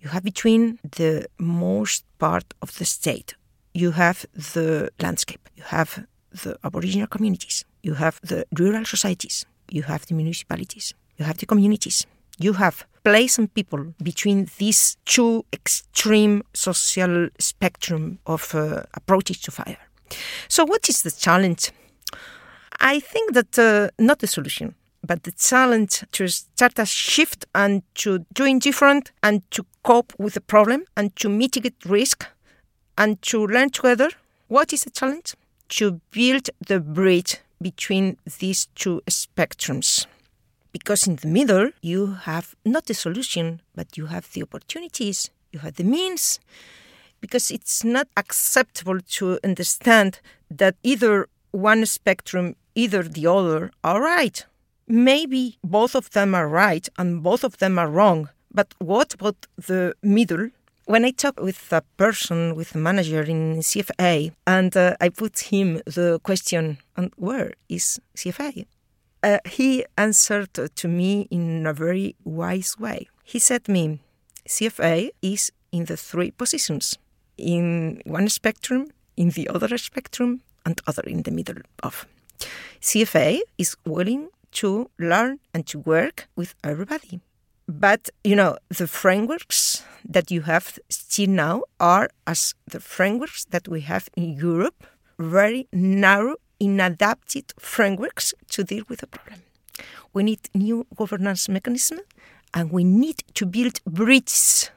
You 0.00 0.08
have 0.10 0.22
between 0.22 0.78
the 0.96 1.26
most 1.38 2.04
part 2.18 2.54
of 2.62 2.78
the 2.78 2.84
state, 2.84 3.34
you 3.74 3.90
have 3.90 4.24
the 4.32 4.90
landscape, 5.02 5.48
you 5.56 5.64
have 5.64 6.06
the 6.30 6.56
Aboriginal 6.62 7.08
communities, 7.08 7.64
you 7.82 7.94
have 7.94 8.20
the 8.22 8.46
rural 8.56 8.84
societies, 8.84 9.44
you 9.70 9.82
have 9.82 10.06
the 10.06 10.14
municipalities, 10.14 10.94
you 11.18 11.24
have 11.24 11.38
the 11.38 11.46
communities, 11.46 12.06
you 12.38 12.54
have 12.54 12.86
place 13.04 13.38
and 13.38 13.52
people 13.54 13.94
between 14.02 14.48
these 14.58 14.96
two 15.04 15.44
extreme 15.52 16.42
social 16.54 17.28
spectrum 17.38 18.18
of 18.26 18.54
uh, 18.54 18.82
approaches 18.94 19.40
to 19.40 19.50
fire. 19.50 19.78
So, 20.48 20.64
what 20.64 20.88
is 20.88 21.02
the 21.02 21.10
challenge? 21.10 21.70
I 22.80 23.00
think 23.00 23.34
that 23.34 23.58
uh, 23.58 23.90
not 23.98 24.18
the 24.20 24.26
solution, 24.26 24.74
but 25.04 25.22
the 25.22 25.32
challenge 25.32 26.04
to 26.12 26.28
start 26.28 26.78
a 26.78 26.86
shift 26.86 27.46
and 27.54 27.82
to 27.96 28.24
doing 28.32 28.58
different 28.58 29.12
and 29.22 29.42
to 29.50 29.64
cope 29.82 30.12
with 30.18 30.34
the 30.34 30.40
problem 30.40 30.84
and 30.96 31.14
to 31.16 31.28
mitigate 31.28 31.84
risk 31.84 32.26
and 32.96 33.20
to 33.22 33.46
learn 33.46 33.70
together. 33.70 34.10
What 34.48 34.72
is 34.72 34.84
the 34.84 34.90
challenge? 34.90 35.34
To 35.80 36.00
build 36.10 36.50
the 36.66 36.80
bridge 36.80 37.38
between 37.60 38.16
these 38.38 38.66
two 38.74 39.02
spectrums 39.10 40.06
because 40.78 41.06
in 41.06 41.16
the 41.16 41.28
middle 41.28 41.70
you 41.82 42.00
have 42.28 42.54
not 42.64 42.86
the 42.86 42.94
solution 42.94 43.60
but 43.74 43.96
you 43.96 44.06
have 44.06 44.30
the 44.32 44.42
opportunities 44.42 45.30
you 45.52 45.60
have 45.60 45.76
the 45.76 45.84
means. 45.84 46.40
Because 47.20 47.50
it's 47.50 47.82
not 47.82 48.06
acceptable 48.16 49.00
to 49.16 49.40
understand 49.42 50.20
that 50.50 50.76
either 50.84 51.28
one 51.50 51.84
spectrum 51.86 52.54
either 52.76 53.02
the 53.02 53.26
other 53.26 53.72
are 53.82 54.00
right. 54.00 54.44
Maybe 54.86 55.58
both 55.64 55.94
of 55.96 56.10
them 56.10 56.34
are 56.34 56.48
right 56.48 56.88
and 56.96 57.22
both 57.22 57.42
of 57.42 57.58
them 57.58 57.78
are 57.78 57.88
wrong 57.88 58.28
but 58.52 58.74
what 58.78 59.14
about 59.14 59.46
the 59.56 59.94
middle? 60.02 60.50
When 60.86 61.04
I 61.04 61.10
talk 61.10 61.38
with 61.40 61.72
a 61.72 61.82
person, 61.96 62.54
with 62.54 62.74
a 62.74 62.78
manager 62.78 63.22
in 63.22 63.58
CFA, 63.58 64.32
and 64.46 64.76
uh, 64.76 64.96
I 65.00 65.10
put 65.10 65.38
him 65.52 65.82
the 65.84 66.18
question, 66.22 66.78
and 66.96 67.12
where 67.16 67.52
is 67.68 68.00
CFA? 68.16 68.66
Uh, 69.22 69.38
he 69.44 69.84
answered 69.96 70.54
to 70.74 70.88
me 70.88 71.28
in 71.30 71.66
a 71.66 71.72
very 71.72 72.16
wise 72.24 72.78
way. 72.78 73.08
He 73.24 73.38
said 73.38 73.68
me, 73.68 74.00
CFA 74.48 75.10
is 75.22 75.52
in 75.72 75.84
the 75.84 75.96
three 75.96 76.30
positions 76.30 76.98
in 77.36 78.02
one 78.04 78.28
spectrum, 78.28 78.88
in 79.16 79.30
the 79.30 79.48
other 79.48 79.76
spectrum, 79.78 80.40
and 80.64 80.80
other 80.86 81.02
in 81.02 81.22
the 81.22 81.30
middle 81.30 81.62
of. 81.82 82.06
CFA 82.80 83.40
is 83.56 83.76
willing 83.84 84.28
to 84.52 84.90
learn 84.98 85.40
and 85.54 85.66
to 85.66 85.78
work 85.78 86.28
with 86.36 86.54
everybody. 86.64 87.20
But, 87.68 88.08
you 88.24 88.34
know, 88.34 88.56
the 88.68 88.86
frameworks 88.86 89.84
that 90.08 90.30
you 90.30 90.42
have 90.42 90.78
still 90.88 91.28
now 91.28 91.64
are 91.78 92.08
as 92.26 92.54
the 92.66 92.80
frameworks 92.80 93.44
that 93.50 93.68
we 93.68 93.82
have 93.82 94.08
in 94.16 94.36
Europe, 94.36 94.86
very 95.18 95.68
narrow 95.72 96.36
inadapted 96.60 97.52
frameworks 97.58 98.34
to 98.50 98.64
deal 98.64 98.84
with 98.88 99.00
the 99.00 99.06
problem. 99.06 99.42
We 100.12 100.22
need 100.22 100.40
new 100.54 100.86
governance 100.96 101.48
mechanisms 101.48 102.02
and 102.54 102.70
we 102.72 102.84
need 102.84 103.22
to 103.34 103.46
build 103.46 103.80
bridges, 103.84 104.70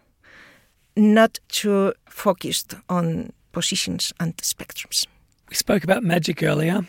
not 0.95 1.39
to 1.49 1.93
focus 2.09 2.65
on 2.89 3.31
positions 3.51 4.13
and 4.19 4.35
spectrums. 4.37 5.07
We 5.49 5.55
spoke 5.55 5.83
about 5.83 6.03
magic 6.03 6.43
earlier. 6.43 6.85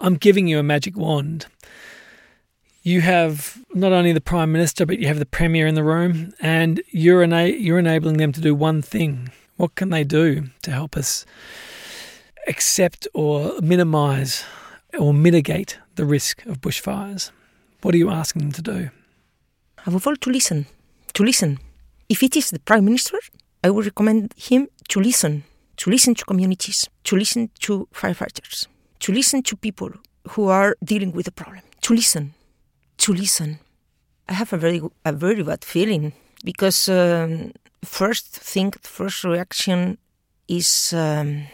I'm 0.00 0.14
giving 0.14 0.46
you 0.46 0.58
a 0.58 0.62
magic 0.62 0.96
wand. 0.96 1.46
You 2.82 3.02
have 3.02 3.58
not 3.74 3.92
only 3.92 4.12
the 4.12 4.20
Prime 4.22 4.52
Minister, 4.52 4.86
but 4.86 4.98
you 4.98 5.06
have 5.06 5.18
the 5.18 5.26
Premier 5.26 5.66
in 5.66 5.74
the 5.74 5.84
room, 5.84 6.32
and 6.40 6.80
you're, 6.88 7.22
ena- 7.22 7.48
you're 7.48 7.78
enabling 7.78 8.16
them 8.16 8.32
to 8.32 8.40
do 8.40 8.54
one 8.54 8.80
thing. 8.80 9.30
What 9.56 9.74
can 9.74 9.90
they 9.90 10.04
do 10.04 10.44
to 10.62 10.70
help 10.70 10.96
us 10.96 11.26
accept 12.50 13.08
or 13.14 13.60
minimize 13.62 14.44
or 14.98 15.14
mitigate 15.14 15.78
the 15.94 16.04
risk 16.04 16.44
of 16.46 16.60
bushfires? 16.60 17.30
What 17.82 17.94
are 17.94 17.98
you 17.98 18.10
asking 18.10 18.42
them 18.42 18.52
to 18.52 18.62
do? 18.62 18.90
Above 19.86 20.06
all, 20.06 20.16
to 20.16 20.30
listen. 20.30 20.66
To 21.14 21.22
listen. 21.24 21.58
If 22.08 22.22
it 22.22 22.36
is 22.36 22.50
the 22.50 22.58
Prime 22.58 22.84
Minister, 22.84 23.18
I 23.64 23.70
would 23.70 23.86
recommend 23.86 24.34
him 24.36 24.68
to 24.88 25.00
listen. 25.00 25.44
To 25.76 25.90
listen 25.90 26.14
to 26.14 26.24
communities, 26.24 26.88
to 27.04 27.16
listen 27.16 27.50
to 27.60 27.88
firefighters, 27.94 28.66
to 28.98 29.12
listen 29.12 29.42
to 29.44 29.56
people 29.56 29.90
who 30.32 30.48
are 30.48 30.76
dealing 30.84 31.12
with 31.12 31.24
the 31.24 31.32
problem. 31.32 31.62
To 31.82 31.94
listen. 31.94 32.34
To 32.98 33.12
listen. 33.12 33.58
I 34.28 34.34
have 34.34 34.52
a 34.52 34.58
very, 34.58 34.80
a 35.04 35.12
very 35.12 35.42
bad 35.42 35.64
feeling 35.64 36.12
because 36.44 36.88
um, 36.88 37.52
first 37.82 38.26
thing, 38.26 38.72
first 38.82 39.24
reaction 39.24 39.96
is 40.48 40.92
um, 40.92 41.46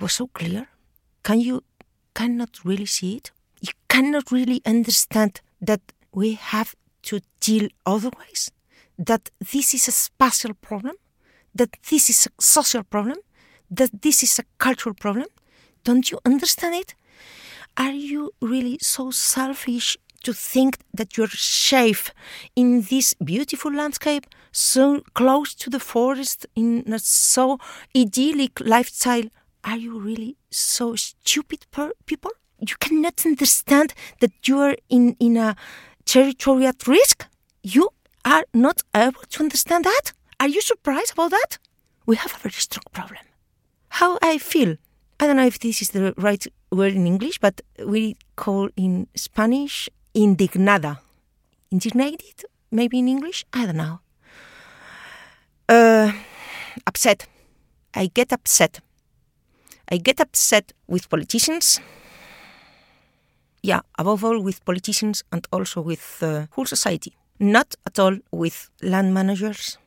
was 0.00 0.12
so 0.14 0.26
clear. 0.28 0.68
Can 1.22 1.40
you 1.40 1.62
cannot 2.14 2.64
really 2.64 2.86
see 2.86 3.16
it? 3.16 3.32
you 3.66 3.72
cannot 3.88 4.30
really 4.30 4.60
understand 4.66 5.40
that 5.60 5.80
we 6.12 6.34
have 6.34 6.74
to 7.02 7.20
deal 7.40 7.68
otherwise, 7.86 8.50
that 8.98 9.30
this 9.52 9.74
is 9.74 9.88
a 9.88 9.92
spatial 9.92 10.54
problem, 10.54 10.96
that 11.54 11.70
this 11.90 12.10
is 12.10 12.26
a 12.26 12.42
social 12.42 12.82
problem, 12.82 13.16
that 13.70 14.02
this 14.02 14.22
is 14.22 14.38
a 14.38 14.44
cultural 14.58 14.94
problem. 14.94 15.26
Don't 15.82 16.10
you 16.10 16.18
understand 16.24 16.74
it? 16.74 16.94
Are 17.76 17.92
you 17.92 18.32
really 18.40 18.78
so 18.80 19.10
selfish 19.10 19.96
to 20.24 20.32
think 20.32 20.78
that 20.92 21.16
you're 21.16 21.28
safe 21.28 22.10
in 22.54 22.82
this 22.82 23.14
beautiful 23.14 23.72
landscape, 23.72 24.26
so 24.52 25.02
close 25.14 25.54
to 25.54 25.70
the 25.70 25.80
forest, 25.80 26.46
in 26.54 26.92
a 26.92 26.98
so 26.98 27.58
idyllic 27.96 28.60
lifestyle? 28.60 29.28
Are 29.64 29.78
you 29.78 29.98
really 29.98 30.36
so 30.50 30.94
stupid 30.94 31.66
people? 32.04 32.30
You 32.60 32.76
cannot 32.78 33.24
understand 33.24 33.94
that 34.20 34.32
you 34.46 34.58
are 34.58 34.76
in, 34.90 35.16
in 35.18 35.38
a 35.38 35.56
territory 36.04 36.66
at 36.66 36.86
risk? 36.86 37.26
You 37.62 37.88
are 38.26 38.44
not 38.52 38.82
able 38.94 39.22
to 39.30 39.42
understand 39.42 39.84
that? 39.84 40.12
Are 40.38 40.48
you 40.48 40.60
surprised 40.60 41.12
about 41.12 41.30
that? 41.30 41.58
We 42.04 42.16
have 42.16 42.34
a 42.34 42.38
very 42.38 42.52
strong 42.52 42.84
problem. 42.92 43.24
How 43.88 44.18
I 44.20 44.36
feel? 44.36 44.76
I 45.18 45.26
don't 45.26 45.36
know 45.36 45.46
if 45.46 45.58
this 45.58 45.80
is 45.80 45.90
the 45.90 46.12
right 46.18 46.46
word 46.70 46.92
in 46.92 47.06
English, 47.06 47.38
but 47.38 47.62
we 47.86 48.16
call 48.36 48.68
in 48.76 49.06
Spanish 49.16 49.88
indignada. 50.14 50.98
Indignated, 51.70 52.44
maybe 52.70 52.98
in 52.98 53.08
English? 53.08 53.46
I 53.54 53.64
don't 53.64 53.76
know. 53.76 54.00
Uh, 55.68 56.12
upset. 56.86 57.26
I 57.94 58.10
get 58.12 58.32
upset. 58.32 58.80
I 59.90 59.98
get 59.98 60.20
upset 60.20 60.72
with 60.86 61.08
politicians. 61.08 61.80
Yeah, 63.62 63.80
above 63.98 64.24
all 64.24 64.40
with 64.40 64.64
politicians 64.64 65.24
and 65.32 65.46
also 65.52 65.80
with 65.80 66.18
the 66.18 66.48
whole 66.52 66.66
society. 66.66 67.16
Not 67.38 67.74
at 67.86 67.98
all 67.98 68.18
with 68.30 68.70
land 68.82 69.12
managers, 69.14 69.78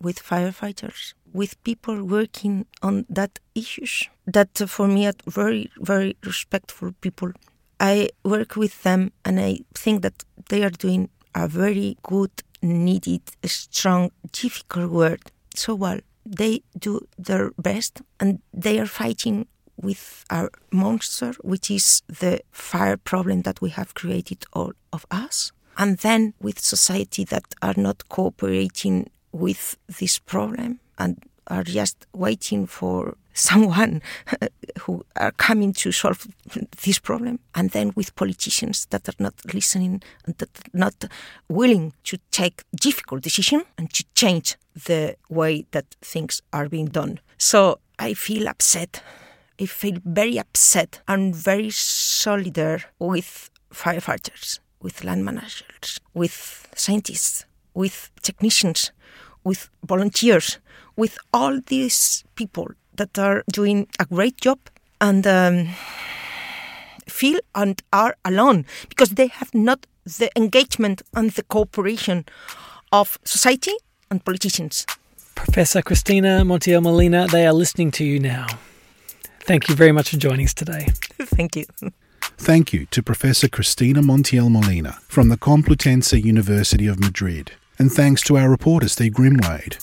with 0.00 0.22
firefighters, 0.22 1.14
with 1.32 1.62
people 1.64 2.02
working 2.02 2.66
on 2.82 3.04
that 3.08 3.38
issues. 3.54 4.08
That 4.26 4.60
uh, 4.60 4.66
for 4.66 4.88
me 4.88 5.06
are 5.06 5.14
very, 5.26 5.70
very 5.78 6.16
respectful 6.24 6.92
people. 7.00 7.32
I 7.78 8.08
work 8.24 8.56
with 8.56 8.82
them 8.82 9.12
and 9.24 9.38
I 9.38 9.60
think 9.74 10.02
that 10.02 10.24
they 10.48 10.64
are 10.64 10.70
doing 10.70 11.10
a 11.34 11.46
very 11.46 11.98
good, 12.02 12.30
needed, 12.62 13.20
strong, 13.44 14.10
difficult 14.32 14.90
work 14.90 15.20
so 15.54 15.74
well. 15.74 16.00
They 16.26 16.62
do 16.78 17.06
their 17.16 17.52
best 17.56 18.02
and 18.18 18.40
they 18.52 18.80
are 18.80 18.86
fighting 18.86 19.46
with 19.76 20.24
our 20.30 20.50
monster, 20.72 21.32
which 21.42 21.70
is 21.70 22.02
the 22.08 22.40
fire 22.50 22.96
problem 22.96 23.42
that 23.42 23.60
we 23.60 23.70
have 23.70 23.94
created 23.94 24.44
all 24.52 24.72
of 24.92 25.06
us. 25.10 25.52
And 25.78 25.98
then 25.98 26.34
with 26.40 26.58
society 26.58 27.24
that 27.24 27.54
are 27.62 27.74
not 27.76 28.08
cooperating 28.08 29.10
with 29.32 29.76
this 29.98 30.18
problem 30.18 30.80
and 30.98 31.22
are 31.46 31.64
just 31.64 32.06
waiting 32.12 32.66
for 32.66 33.16
someone 33.34 34.00
uh, 34.40 34.46
who 34.80 35.04
are 35.16 35.32
coming 35.32 35.72
to 35.74 35.92
solve 35.92 36.26
this 36.84 36.98
problem, 36.98 37.38
and 37.54 37.70
then 37.70 37.92
with 37.94 38.14
politicians 38.14 38.86
that 38.86 39.08
are 39.08 39.18
not 39.18 39.34
listening 39.52 40.02
and 40.24 40.36
that 40.38 40.48
are 40.58 40.78
not 40.78 41.04
willing 41.48 41.92
to 42.04 42.18
take 42.30 42.62
difficult 42.74 43.22
decision 43.22 43.62
and 43.78 43.92
to 43.92 44.04
change 44.14 44.56
the 44.86 45.16
way 45.28 45.66
that 45.70 45.86
things 46.00 46.42
are 46.52 46.68
being 46.68 46.86
done. 46.86 47.20
So 47.38 47.78
I 47.98 48.14
feel 48.14 48.48
upset. 48.48 49.02
I 49.60 49.66
feel 49.66 49.98
very 50.04 50.38
upset 50.38 51.00
and 51.08 51.34
very 51.34 51.68
solidar 51.68 52.84
with 52.98 53.50
firefighters, 53.72 54.60
with 54.80 55.04
land 55.04 55.24
managers, 55.24 56.00
with 56.14 56.68
scientists, 56.74 57.46
with 57.74 58.10
technicians, 58.22 58.92
with 59.46 59.70
volunteers, 59.84 60.58
with 60.96 61.16
all 61.32 61.60
these 61.66 62.24
people 62.34 62.66
that 62.96 63.16
are 63.18 63.44
doing 63.52 63.86
a 64.00 64.04
great 64.04 64.36
job 64.40 64.58
and 65.00 65.24
um, 65.26 65.68
feel 67.08 67.38
and 67.54 67.80
are 67.92 68.16
alone 68.24 68.66
because 68.88 69.10
they 69.10 69.28
have 69.28 69.54
not 69.54 69.86
the 70.18 70.28
engagement 70.36 71.02
and 71.14 71.30
the 71.30 71.44
cooperation 71.44 72.24
of 72.90 73.18
society 73.24 73.76
and 74.10 74.24
politicians. 74.24 74.84
Professor 75.36 75.80
Cristina 75.80 76.42
Montiel 76.44 76.82
Molina, 76.82 77.28
they 77.28 77.46
are 77.46 77.52
listening 77.52 77.92
to 77.92 78.04
you 78.04 78.18
now. 78.18 78.46
Thank 79.40 79.68
you 79.68 79.76
very 79.76 79.92
much 79.92 80.10
for 80.10 80.16
joining 80.16 80.46
us 80.46 80.54
today. 80.54 80.86
Thank 81.36 81.54
you. 81.54 81.66
Thank 82.36 82.72
you 82.72 82.86
to 82.86 83.02
Professor 83.02 83.48
Cristina 83.48 84.02
Montiel 84.02 84.50
Molina 84.50 84.98
from 85.06 85.28
the 85.28 85.36
Complutense 85.36 86.20
University 86.20 86.88
of 86.88 86.98
Madrid. 86.98 87.52
And 87.78 87.92
thanks 87.92 88.22
to 88.22 88.38
our 88.38 88.48
reporter 88.48 88.88
Steve 88.88 89.12
Grimwade. 89.12 89.76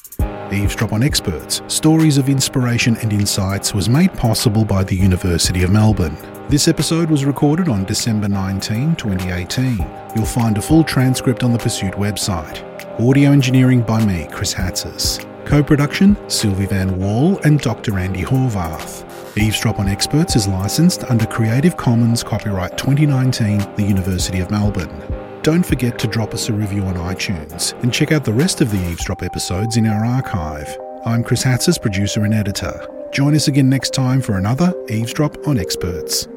Eavesdrop 0.51 0.93
on 0.93 1.03
Experts, 1.03 1.61
Stories 1.67 2.17
of 2.17 2.27
Inspiration 2.27 2.97
and 2.97 3.13
Insights 3.13 3.73
was 3.73 3.87
made 3.87 4.13
possible 4.13 4.65
by 4.65 4.83
the 4.83 4.95
University 4.95 5.63
of 5.63 5.71
Melbourne. 5.71 6.17
This 6.49 6.67
episode 6.67 7.09
was 7.09 7.25
recorded 7.25 7.69
on 7.69 7.85
December 7.85 8.27
19, 8.27 8.95
2018. 8.95 9.77
You'll 10.15 10.25
find 10.25 10.57
a 10.57 10.61
full 10.61 10.83
transcript 10.83 11.43
on 11.43 11.53
the 11.53 11.59
Pursuit 11.59 11.93
website. 11.93 12.63
Audio 12.99 13.31
engineering 13.31 13.81
by 13.81 14.03
me, 14.03 14.27
Chris 14.31 14.53
Hatzis. 14.53 15.23
Co-production, 15.45 16.15
Silvi 16.27 16.67
Vann-Wall 16.67 17.37
and 17.39 17.59
Dr. 17.59 17.99
Andy 17.99 18.23
Horvath. 18.23 19.37
Eavesdrop 19.37 19.79
on 19.79 19.87
Experts 19.87 20.35
is 20.35 20.47
licensed 20.47 21.03
under 21.05 21.25
Creative 21.27 21.77
Commons 21.77 22.23
Copyright 22.23 22.77
2019, 22.77 23.75
the 23.75 23.83
University 23.83 24.39
of 24.39 24.49
Melbourne. 24.49 25.22
Don't 25.43 25.65
forget 25.65 25.99
to 25.99 26.07
drop 26.07 26.33
us 26.33 26.47
a 26.47 26.53
review 26.53 26.83
on 26.83 26.93
iTunes 26.95 27.73
and 27.83 27.93
check 27.93 28.13
out 28.13 28.23
the 28.23 28.31
rest 28.31 28.61
of 28.61 28.71
the 28.71 28.77
Eavesdrop 28.77 29.21
episodes 29.21 29.75
in 29.75 29.85
our 29.85 30.05
archive. 30.05 30.73
I'm 31.05 31.21
Chris 31.21 31.43
Hatzis, 31.43 31.81
producer 31.81 32.23
and 32.23 32.33
editor. 32.33 32.87
Join 33.11 33.35
us 33.35 33.49
again 33.49 33.67
next 33.67 33.93
time 33.93 34.21
for 34.21 34.37
another 34.37 34.73
Eavesdrop 34.87 35.45
on 35.45 35.59
Experts. 35.59 36.29